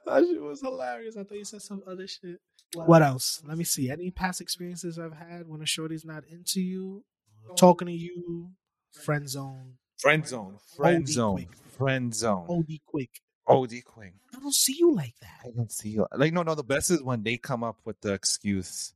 [0.06, 1.16] that shit was hilarious.
[1.18, 2.40] I thought you said some other shit.
[2.74, 3.42] What else?
[3.46, 3.92] Let me see.
[3.92, 7.04] Any past experiences I've had when a shorty's not into you,
[7.50, 7.56] oh.
[7.56, 8.52] talking to you,
[8.92, 10.58] friend zone, Friend zone.
[10.76, 11.36] Friend zone.
[11.36, 11.50] quick.
[11.78, 12.48] Friend zone.
[12.50, 13.22] OD quick.
[13.46, 14.14] OD quick.
[14.36, 15.42] I don't see you like that.
[15.46, 16.08] I don't see you.
[16.16, 16.56] Like, no, no.
[16.56, 18.96] The best is when they come up with the excuse.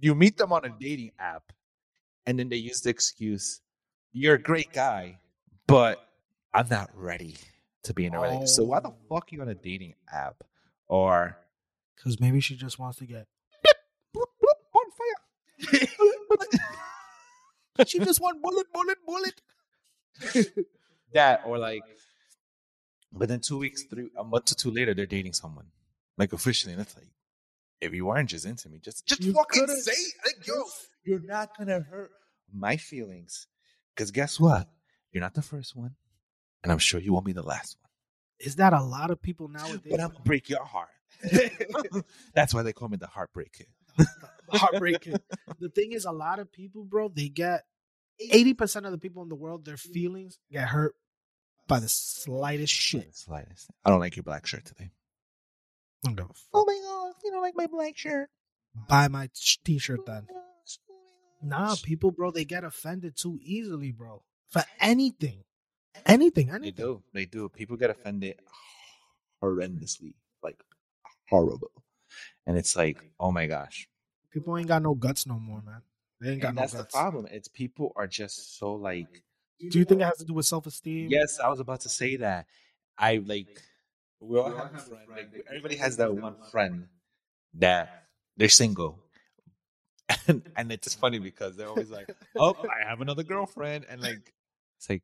[0.00, 1.52] You meet them on a dating app,
[2.26, 3.60] and then they use the excuse,
[4.12, 5.18] "You're a great guy,
[5.66, 5.98] but
[6.54, 7.36] I'm not ready
[7.84, 8.96] to be in a relationship." So why the Oh.
[9.08, 10.42] fuck you on a dating app?
[10.88, 11.38] Or
[11.96, 13.28] Because maybe she just wants to get.
[14.14, 15.88] bloop, bloop, on fire.
[17.86, 19.40] She just want bullet, bullet, bullet.
[21.14, 21.82] that or like,
[23.12, 25.66] but then two weeks, three a month or two later, they're dating someone,
[26.18, 27.08] like officially, and it's like,
[27.82, 29.92] if you weren't just into me, just just you fucking say
[30.24, 30.54] like, yo,
[31.04, 32.12] you're not gonna hurt
[32.54, 33.48] my feelings,
[33.94, 34.68] because guess what?
[35.10, 35.96] You're not the first one,
[36.62, 37.90] and I'm sure you won't be the last one.
[38.38, 39.80] Is that a lot of people nowadays?
[39.90, 40.88] But I'm gonna break your heart.
[42.34, 44.06] That's why they call me the heartbreak kid.
[44.48, 45.16] heartbreaking.
[45.58, 47.64] the thing is, a lot of people, bro, they get
[48.20, 50.94] eighty percent of the people in the world, their feelings get hurt
[51.66, 53.16] by the slightest shit.
[53.16, 53.70] Slightest.
[53.84, 54.92] I don't like your black shirt today.
[56.04, 56.50] I don't give a fuck.
[56.52, 58.28] Oh my god, you don't like my black shirt.
[58.88, 60.26] Buy my t-shirt oh then.
[60.30, 60.42] Oh
[61.42, 64.22] nah, people, bro, they get offended too easily, bro.
[64.48, 65.44] For anything,
[66.06, 66.62] anything, anything.
[66.62, 67.02] They do.
[67.12, 67.48] They do.
[67.48, 68.40] People get offended
[69.42, 70.62] horrendously, like
[71.28, 71.70] horrible.
[72.46, 73.88] And it's like, oh my gosh.
[74.30, 75.82] People ain't got no guts no more, man.
[76.20, 77.26] They ain't got And no that's the problem.
[77.30, 79.22] It's people are just so like,
[79.70, 81.08] Do you think it has to do with self-esteem?
[81.10, 82.46] yes, I was about to say that.
[82.98, 83.60] I like
[84.22, 85.08] we all have a friend.
[85.08, 86.86] Like, everybody has that one friend
[87.54, 88.04] that
[88.36, 88.98] they're single.
[90.28, 94.00] And, and it's just funny because they're always like, "Oh, I have another girlfriend," and
[94.00, 94.32] like,
[94.78, 95.02] it's like,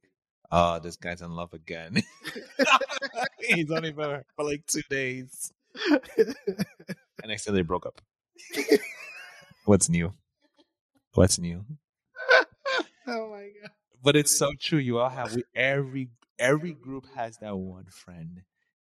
[0.52, 2.02] "Oh, this guy's in love again."
[3.40, 5.52] He's only been with for like two days,
[5.90, 6.34] and
[7.26, 8.00] next thing they broke up.
[9.64, 10.12] What's new?
[11.14, 11.64] What's new?
[13.06, 13.70] oh my god.
[14.02, 14.78] But it's so true.
[14.78, 18.42] You all have we, every every group has that one friend,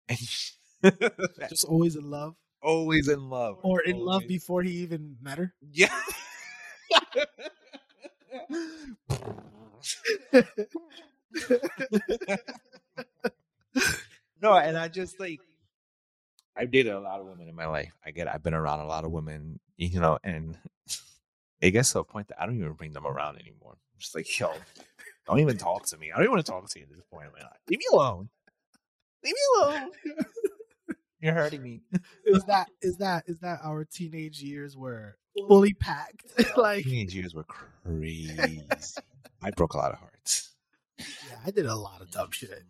[1.50, 2.36] Just always in love.
[2.62, 5.54] always in love Or in love before he even met her.
[5.72, 5.94] Yeah.
[14.42, 15.40] no, and I just like
[16.56, 17.94] I've dated a lot of women in my life.
[18.06, 20.58] I get I've been around a lot of women, you know, and
[21.62, 23.74] it gets to a point that I don't even bring them around anymore.
[23.94, 24.52] I'm just like, yo,
[25.28, 26.12] don't even talk to me.
[26.12, 27.28] I don't even want to talk to you at this point.
[27.70, 28.30] Leave me alone.
[29.24, 29.92] Leave me alone.
[31.22, 31.82] You're hurting me.
[32.26, 35.18] Is that is that is that our teenage years were
[35.48, 36.24] fully packed?
[36.58, 38.64] like Teenage years were crazy.
[39.42, 40.54] I broke a lot of hearts.
[40.98, 42.64] yeah, I did a lot of dumb shit.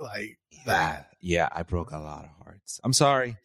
[0.00, 1.10] Like Yeah, that.
[1.20, 2.80] yeah, I broke a lot of hearts.
[2.82, 3.36] I'm sorry.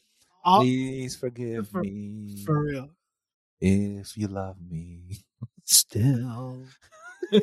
[0.45, 2.89] I'll- Please forgive for- me for real.
[3.59, 5.17] if you love me.
[5.65, 6.63] Still.
[7.31, 7.41] Yeah,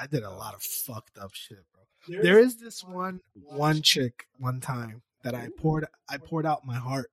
[0.00, 1.81] I did a lot of fucked up shit, bro.
[2.08, 6.76] There is this one one chick one time that I poured I poured out my
[6.76, 7.10] heart,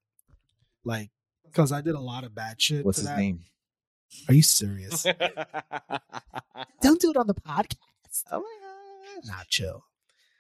[0.84, 1.12] like
[1.46, 2.86] because I did a lot of bad shit.
[2.86, 3.18] What's his that.
[3.18, 3.42] name?
[4.28, 5.04] Are you serious?
[6.82, 8.24] Don't do it on the podcast.
[8.32, 8.58] oh my
[9.22, 9.26] gosh.
[9.26, 9.84] Nah, chill.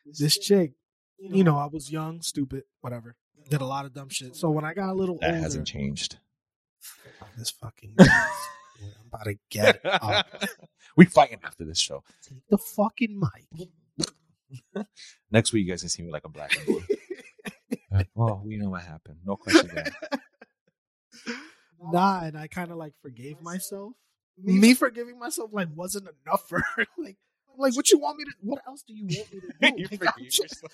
[0.05, 0.71] This chick,
[1.19, 3.15] you know, I was young, stupid, whatever.
[3.49, 4.35] Did a lot of dumb shit.
[4.35, 6.17] So when I got a little That older, hasn't changed.
[7.37, 7.93] this fucking.
[7.99, 8.07] I'm
[9.07, 10.27] about to get up.
[10.95, 12.03] we fighting after this show.
[12.27, 13.67] Take the fucking mic.
[15.31, 16.83] Next week, you guys can see me like a black and blue.
[18.15, 19.17] well, oh, we know what happened.
[19.25, 19.91] No question there.
[21.81, 23.93] Nah, and I kind of like forgave myself.
[24.37, 26.85] Me forgiving myself like wasn't enough for her.
[26.97, 27.15] like,
[27.57, 28.31] like what you want me to?
[28.41, 29.47] What else do you want me to do?
[29.77, 30.73] you Like, I'm, forgive yourself.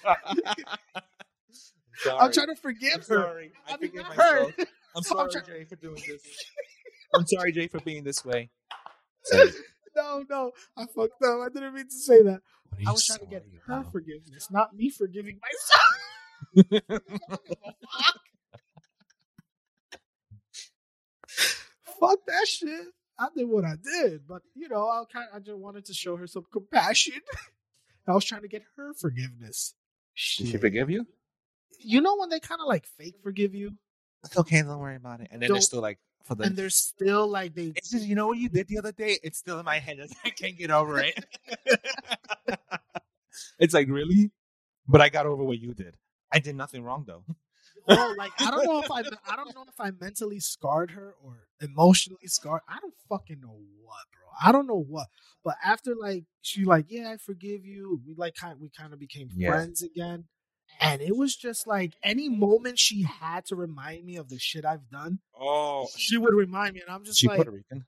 [1.98, 2.18] Sorry.
[2.20, 3.06] I'm trying to forgive I'm her.
[3.06, 3.52] sorry.
[3.68, 4.18] I, I forgive myself.
[4.18, 4.64] Her.
[4.64, 6.22] I'm I'm sorry, try- Jay, for doing this.
[7.14, 8.50] I'm sorry, Jay, for being this way.
[9.24, 9.52] Sorry.
[9.96, 11.40] No, no, I fucked up.
[11.46, 12.42] I didn't mean to say that.
[12.80, 13.92] What I was trying to get sorry her about?
[13.92, 17.02] forgiveness, not me forgiving myself.
[22.00, 22.88] Fuck that shit.
[23.18, 26.18] I did what I did, but you know, I kind I just wanted to show
[26.18, 27.14] her some compassion.
[28.08, 29.74] I was trying to get her forgiveness.
[30.38, 31.08] Did she forgive you?
[31.80, 33.74] You know when they kind of like fake forgive you,
[34.24, 34.62] It's okay.
[34.62, 35.30] Don't worry about it.
[35.32, 37.74] And then Don't- they're still like, for and they're still like they.
[37.76, 39.20] It's just, you know what you did the other day?
[39.24, 40.00] It's still in my head.
[40.26, 41.26] I can't get over it.
[43.60, 44.32] it's like, really?
[44.88, 45.96] But I got over what you did.
[46.32, 47.24] I did nothing wrong, though.
[47.88, 51.14] Oh, like I don't know if I I don't know if I mentally scarred her
[51.24, 52.62] or emotionally scarred.
[52.68, 54.28] I don't fucking know what, bro.
[54.44, 55.08] I don't know what.
[55.44, 58.02] But after like she like, yeah, I forgive you.
[58.08, 59.52] We like kind we kind of became Yeah.
[59.52, 60.26] friends again.
[60.80, 64.66] And it was just like any moment she had to remind me of the shit
[64.66, 65.88] I've done, Oh.
[65.98, 67.86] she would remind me, and I'm just She like, Puerto Rican?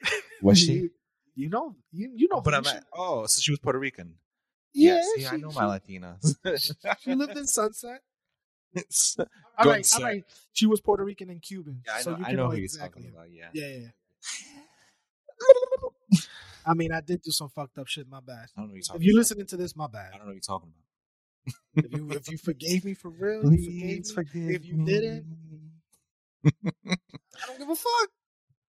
[0.42, 0.72] Was she?
[0.74, 0.90] You,
[1.34, 4.14] you know, you you know, But I'm at, oh, so she was Puerto Rican.
[4.74, 5.00] yeah.
[5.16, 6.34] see, I know she- my Latinas.
[7.00, 8.00] She lived in Sunset.
[8.74, 10.02] It's- All Go right, inside.
[10.02, 10.24] all right.
[10.52, 11.82] She was Puerto Rican and Cuban.
[11.86, 13.02] yeah, I so know, you I know know who you're exactly.
[13.04, 13.30] talking about.
[13.32, 13.48] Yeah.
[13.54, 13.78] Yeah, yeah.
[13.78, 13.88] yeah.
[16.66, 18.08] I mean, I did do some fucked up shit.
[18.08, 18.48] My bad.
[18.56, 19.18] I don't know what you're talking If you're about.
[19.20, 20.08] listening to this, my bad.
[20.12, 20.82] I don't know what you're talking about.
[21.74, 24.12] If you if you forgave me for real, you forgave me.
[24.14, 25.26] forgive If you didn't,
[26.46, 26.96] I
[27.46, 28.08] don't give a fuck.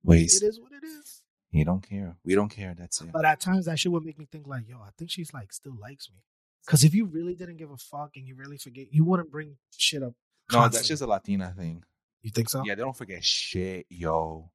[0.04, 1.22] Wait, It is what it is.
[1.52, 2.18] you don't care.
[2.26, 2.76] We don't care.
[2.78, 3.12] That's it.
[3.12, 5.52] But at times, that shit would make me think like, yo, I think she's like
[5.54, 6.18] still likes me.
[6.66, 9.58] Because if you really didn't give a fuck and you really forget, you wouldn't bring
[9.78, 10.14] shit up.
[10.52, 11.84] No, that's just a Latina thing.
[12.22, 12.64] You think so?
[12.66, 14.50] Yeah, they don't forget shit, yo.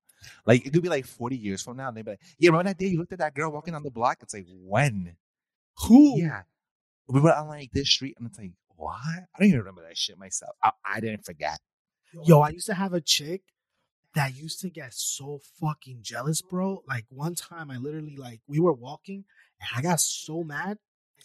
[0.46, 2.70] Like it could be like 40 years from now, and they'd be like, Yeah, remember
[2.70, 4.18] that day you looked at that girl walking on the block?
[4.22, 5.16] It's like, when?
[5.86, 6.18] Who?
[6.18, 6.42] Yeah.
[7.08, 8.94] We were on like this street, and it's like, what?
[8.94, 10.56] I don't even remember that shit myself.
[10.62, 11.58] I, I didn't forget.
[12.24, 13.42] Yo, I used to have a chick
[14.14, 16.82] that used to get so fucking jealous, bro.
[16.88, 19.24] Like one time, I literally like we were walking
[19.60, 20.78] and I got so mad,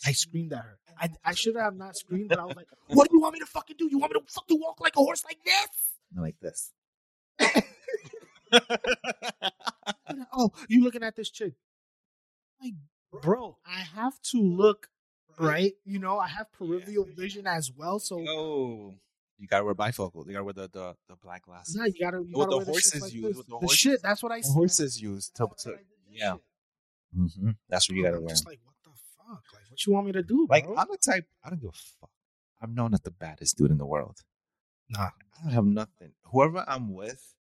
[0.06, 0.78] I screamed at her.
[1.00, 3.40] I I should have not screamed, but I was like, "What do you want me
[3.40, 3.88] to fucking do?
[3.90, 5.70] You want me to fucking walk like a horse like this?"
[6.14, 6.72] Not like this.
[10.34, 11.54] oh, you looking at this chick?
[12.62, 12.74] Like,
[13.22, 14.90] bro, I have to look
[15.40, 15.74] right.
[15.86, 18.00] You know, I have peripheral vision as well.
[18.00, 18.96] So oh,
[19.38, 20.26] you gotta wear bifocal.
[20.28, 21.76] You gotta wear the the, the black glasses.
[21.76, 23.58] nah, you gotta you What gotta the wear the horses like use, what the The
[23.58, 24.02] horses- shit.
[24.02, 24.54] That's what I The said.
[24.54, 26.34] horses use to, That's to what I did this yeah.
[26.34, 26.42] shit.
[27.42, 28.30] hmm That's what you gotta I'm wear.
[28.30, 29.44] just like, what the fuck?
[29.54, 30.76] Like, what you want me to do, Like bro?
[30.78, 31.26] I'm the type.
[31.44, 32.10] I don't give a fuck.
[32.62, 34.18] I'm known as the baddest dude in the world.
[34.90, 35.10] Nah.
[35.40, 36.12] I don't have nothing.
[36.32, 37.34] Whoever I'm with,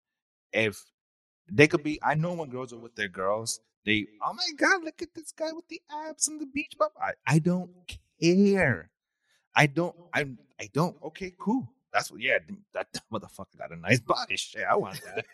[0.51, 0.83] if
[1.51, 4.83] they could be, I know when girls are with their girls, they, oh my god,
[4.83, 6.89] look at this guy with the abs and the beach bum.
[7.01, 7.71] I, I don't
[8.19, 8.89] care.
[9.55, 9.95] I don't.
[10.13, 10.37] I'm.
[10.59, 10.95] I don't.
[11.03, 11.69] Okay, cool.
[11.91, 12.21] That's what.
[12.21, 12.39] Yeah,
[12.73, 14.37] that motherfucker got a nice body.
[14.37, 15.25] Shit, I want that.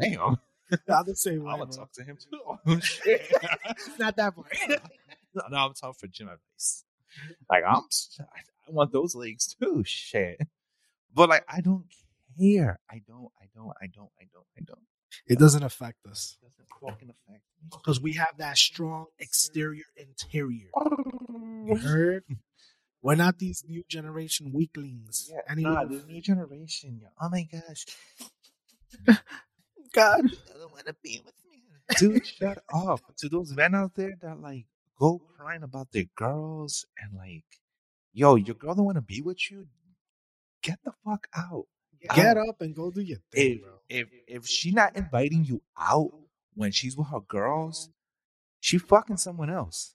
[0.00, 0.36] Damn.
[0.88, 1.52] I'm the same way.
[1.52, 2.80] I'm gonna talk to him too.
[2.80, 3.32] Shit.
[3.98, 4.52] Not that part.
[5.34, 6.84] no, no, I'm talking for Jim Face.
[7.50, 7.82] Like I'm,
[8.20, 9.82] I want those legs too.
[9.84, 10.40] Shit.
[11.14, 11.86] But like, I don't
[12.38, 12.80] care.
[12.90, 13.30] I don't.
[13.40, 13.72] I don't.
[13.80, 14.10] I don't.
[14.20, 14.46] I don't.
[14.58, 14.78] I don't.
[15.26, 17.68] It doesn't affect us doesn't fucking affect me.
[17.70, 20.68] because we have that strong exterior interior.
[21.66, 22.24] You heard?
[23.02, 25.28] We're not these new generation weaklings.
[25.30, 26.98] Yeah, Any nah, new generation.
[27.00, 27.08] yo.
[27.20, 27.86] Oh my gosh,
[29.92, 30.20] God.
[30.54, 31.62] I don't want to be with me,
[31.96, 32.26] dude.
[32.38, 33.00] shut up.
[33.18, 34.66] To those men out there that like
[34.98, 37.44] go crying about their girls and like,
[38.12, 39.66] yo, your girl don't want to be with you.
[40.62, 41.66] Get the fuck out.
[42.14, 42.48] Get out.
[42.48, 43.80] up and go do your thing, If bro.
[43.88, 46.12] if if she not inviting you out
[46.54, 47.90] when she's with her girls,
[48.60, 49.94] she fucking someone else.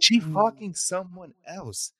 [0.00, 0.32] She Mm.
[0.34, 1.92] fucking someone else.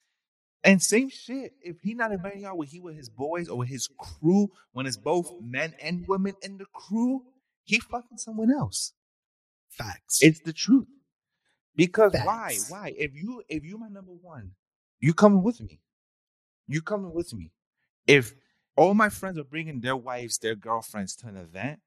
[0.65, 1.55] And same shit.
[1.63, 4.51] If he not inviting you out when he with his boys or with his crew,
[4.73, 7.25] when it's both men and women in the crew,
[7.65, 8.93] he fucking someone else.
[9.69, 10.19] Facts.
[10.23, 10.89] It's the truth.
[11.77, 12.57] Because why?
[12.69, 12.95] Why?
[12.97, 14.53] If you if you my number one,
[15.01, 15.81] you coming with me.
[16.67, 17.53] You coming with me.
[18.07, 18.35] If
[18.77, 21.81] all my friends are bringing their wives, their girlfriends to an event,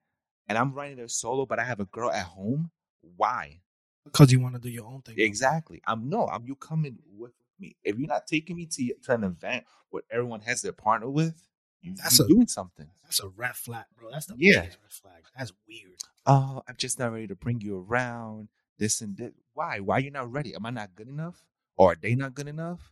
[0.48, 2.72] and I'm riding there solo, but I have a girl at home,
[3.18, 3.62] why?
[4.06, 5.14] because you want to do your own thing.
[5.20, 5.82] Exactly.
[5.86, 6.26] I'm no.
[6.28, 7.76] I'm you coming with me.
[7.84, 11.36] If you're not taking me to, to an event where everyone has their partner with,
[11.82, 12.88] you, That's you're a- doing something.
[13.04, 14.10] That's a red flag, bro.
[14.10, 14.62] That's the Yeah.
[14.62, 15.24] biggest red flag.
[15.38, 16.00] That's weird.
[16.26, 18.48] Oh, I'm just not ready to bring you around.
[18.80, 19.34] This and that.
[19.54, 19.80] Why?
[19.80, 20.56] Why you not ready?
[20.56, 21.44] Am I not good enough?
[21.78, 22.92] Or are they not good enough?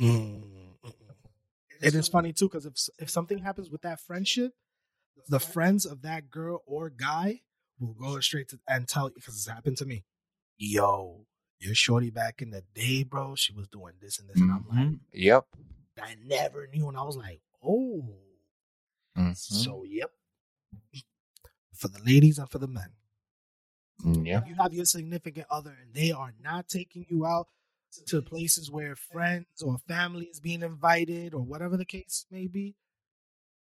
[0.00, 0.59] Mm,
[1.80, 1.86] mm-mm.
[1.86, 4.52] It is funny too because if if something happens with that friendship,
[5.28, 7.40] the friends of that girl or guy
[7.78, 10.04] will go straight to and tell you because it's happened to me.
[10.58, 11.26] Yo,
[11.58, 14.66] your shorty back in the day, bro, she was doing this and this, and I'm
[14.68, 15.00] like, Mhm.
[15.12, 15.46] Yep.
[16.02, 18.18] I never knew, and I was like, oh,
[19.16, 19.36] Mhm.
[19.36, 20.12] so yep.
[21.74, 22.92] For the ladies and for the men,
[24.04, 24.40] Yeah.
[24.42, 27.48] If you have your significant other and they are not taking you out
[28.06, 32.74] to places where friends or family is being invited or whatever the case may be,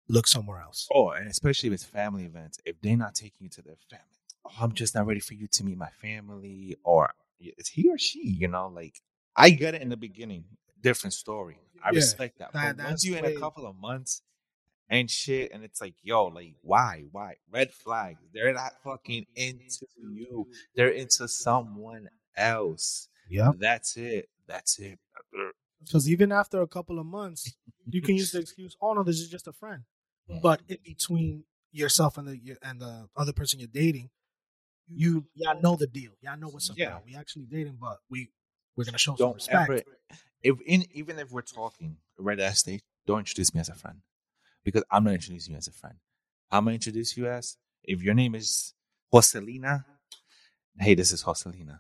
[0.08, 0.88] look somewhere else.
[0.94, 4.06] Oh, and especially if it's family events, if they're not taking you to their family,
[4.46, 7.98] oh, I'm just not ready for you to meet my family, or it's he or
[7.98, 8.20] she.
[8.28, 9.02] You know, like
[9.36, 10.46] I get it in the beginning,
[10.82, 11.58] different story.
[11.84, 12.54] I Yeah, respect that.
[12.54, 14.22] that- but once you in a couple of months
[14.90, 17.36] and shit, and it's like, yo, like why, why?
[17.52, 18.18] Red flag.
[18.34, 20.48] They're not fucking into you.
[20.76, 23.08] They're into someone else.
[23.30, 23.56] Yep.
[23.60, 24.30] That's it.
[24.48, 25.00] That's it.
[25.84, 27.56] Because even after a couple of months,
[27.90, 29.84] you can use the excuse, "Oh no, this is just a friend."
[30.42, 30.74] But mm-hmm.
[30.74, 34.10] in between yourself and the and the other person you're dating,
[34.88, 35.28] you mm-hmm.
[35.36, 36.12] y'all know the deal.
[36.22, 36.78] Y'all know what's up.
[36.78, 36.90] Yeah.
[36.90, 37.02] now.
[37.06, 38.30] We actually dating, but we
[38.76, 39.70] we're gonna show some don't respect.
[39.70, 39.82] ever
[40.46, 43.74] if in even if we're talking right at that stage, don't introduce me as a
[43.74, 44.00] friend.
[44.64, 45.96] Because I'm not introducing you as a friend.
[46.52, 48.74] I'm gonna introduce you as if your name is
[49.14, 49.84] Joselina.
[50.80, 51.80] Hey, this is Joselina.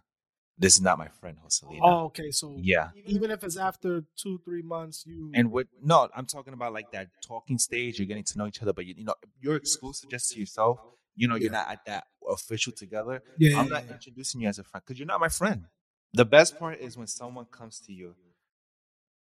[0.58, 1.80] This is not my friend Joselina.
[1.84, 2.32] Oh, okay.
[2.32, 2.89] So yeah.
[3.06, 6.91] even if it's after two, three months, you And what no, I'm talking about like
[6.91, 10.10] that talking stage, you're getting to know each other, but you, you know, you're exclusive
[10.10, 10.80] just to yourself.
[11.18, 13.22] You know, you're not at that official together.
[13.38, 13.93] yeah, I'm yeah, not yeah.
[13.93, 15.66] introducing you as a friend because you're not my friend.
[16.14, 18.16] The best part is when someone comes to you.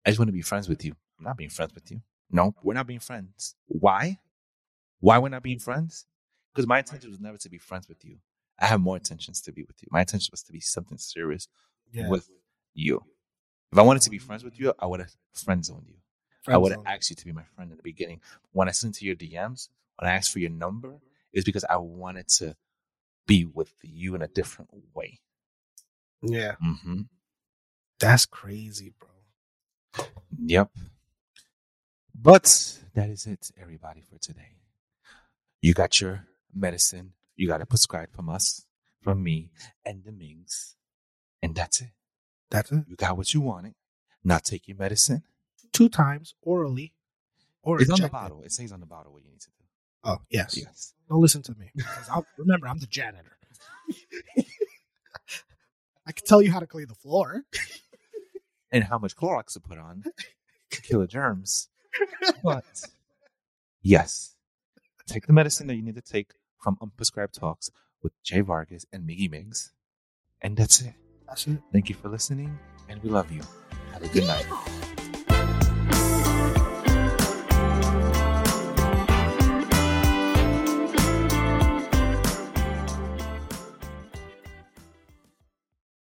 [0.06, 0.94] I just want to be friends with you.
[1.18, 2.00] I'm not being friends with you.
[2.30, 3.54] No, we're not being friends.
[3.66, 4.18] Why?
[5.00, 6.06] Why we're not being friends?
[6.52, 8.18] Because my intention was never to be friends with you.
[8.60, 9.88] I have more intentions to be with you.
[9.90, 11.48] My intention was to be something serious
[11.92, 12.08] yeah.
[12.08, 12.28] with
[12.74, 13.02] you.
[13.72, 15.96] If I wanted to be friends with you, I would have friend zoned you.
[16.46, 18.20] I would have asked you to be my friend in the beginning.
[18.52, 21.00] When I sent to your DMs, when I asked for your number,
[21.32, 22.54] it's because I wanted to
[23.26, 25.20] be with you in a different way.
[26.22, 27.02] Yeah, hmm
[27.98, 30.06] that's crazy, bro.
[30.44, 30.70] Yep.
[32.14, 34.56] But that is it, everybody, for today.
[35.62, 37.12] You got your medicine.
[37.36, 38.64] You got to prescribe from us,
[39.02, 39.50] from me,
[39.84, 40.76] and the Mings.
[41.42, 41.90] And that's it.
[42.50, 42.84] That's it.
[42.88, 43.74] You got what you wanted.
[44.22, 45.22] Now take your medicine.
[45.72, 46.94] Two times orally,
[47.62, 48.42] or It's on the bottle.
[48.42, 49.64] It says on the bottle what you need to do.
[50.04, 50.56] Oh yes.
[50.56, 50.94] Yes.
[51.08, 51.70] Don't listen to me.
[52.10, 53.36] I'll, remember, I'm the janitor.
[56.06, 57.44] I can tell you how to clean the floor.
[58.70, 60.04] and how much Clorox to put on
[60.70, 61.68] to kill the germs.
[62.42, 62.64] But
[63.82, 64.34] yes,
[65.06, 66.32] take the medicine that you need to take
[66.64, 67.70] from Unprescribed Talkz
[68.02, 69.72] with Jay Vargas and Miggy Miggs.
[70.40, 70.94] And that's it.
[71.28, 71.58] That's it.
[71.72, 72.58] Thank you for listening,
[72.88, 73.42] and we love you.
[73.92, 74.46] Have a good night.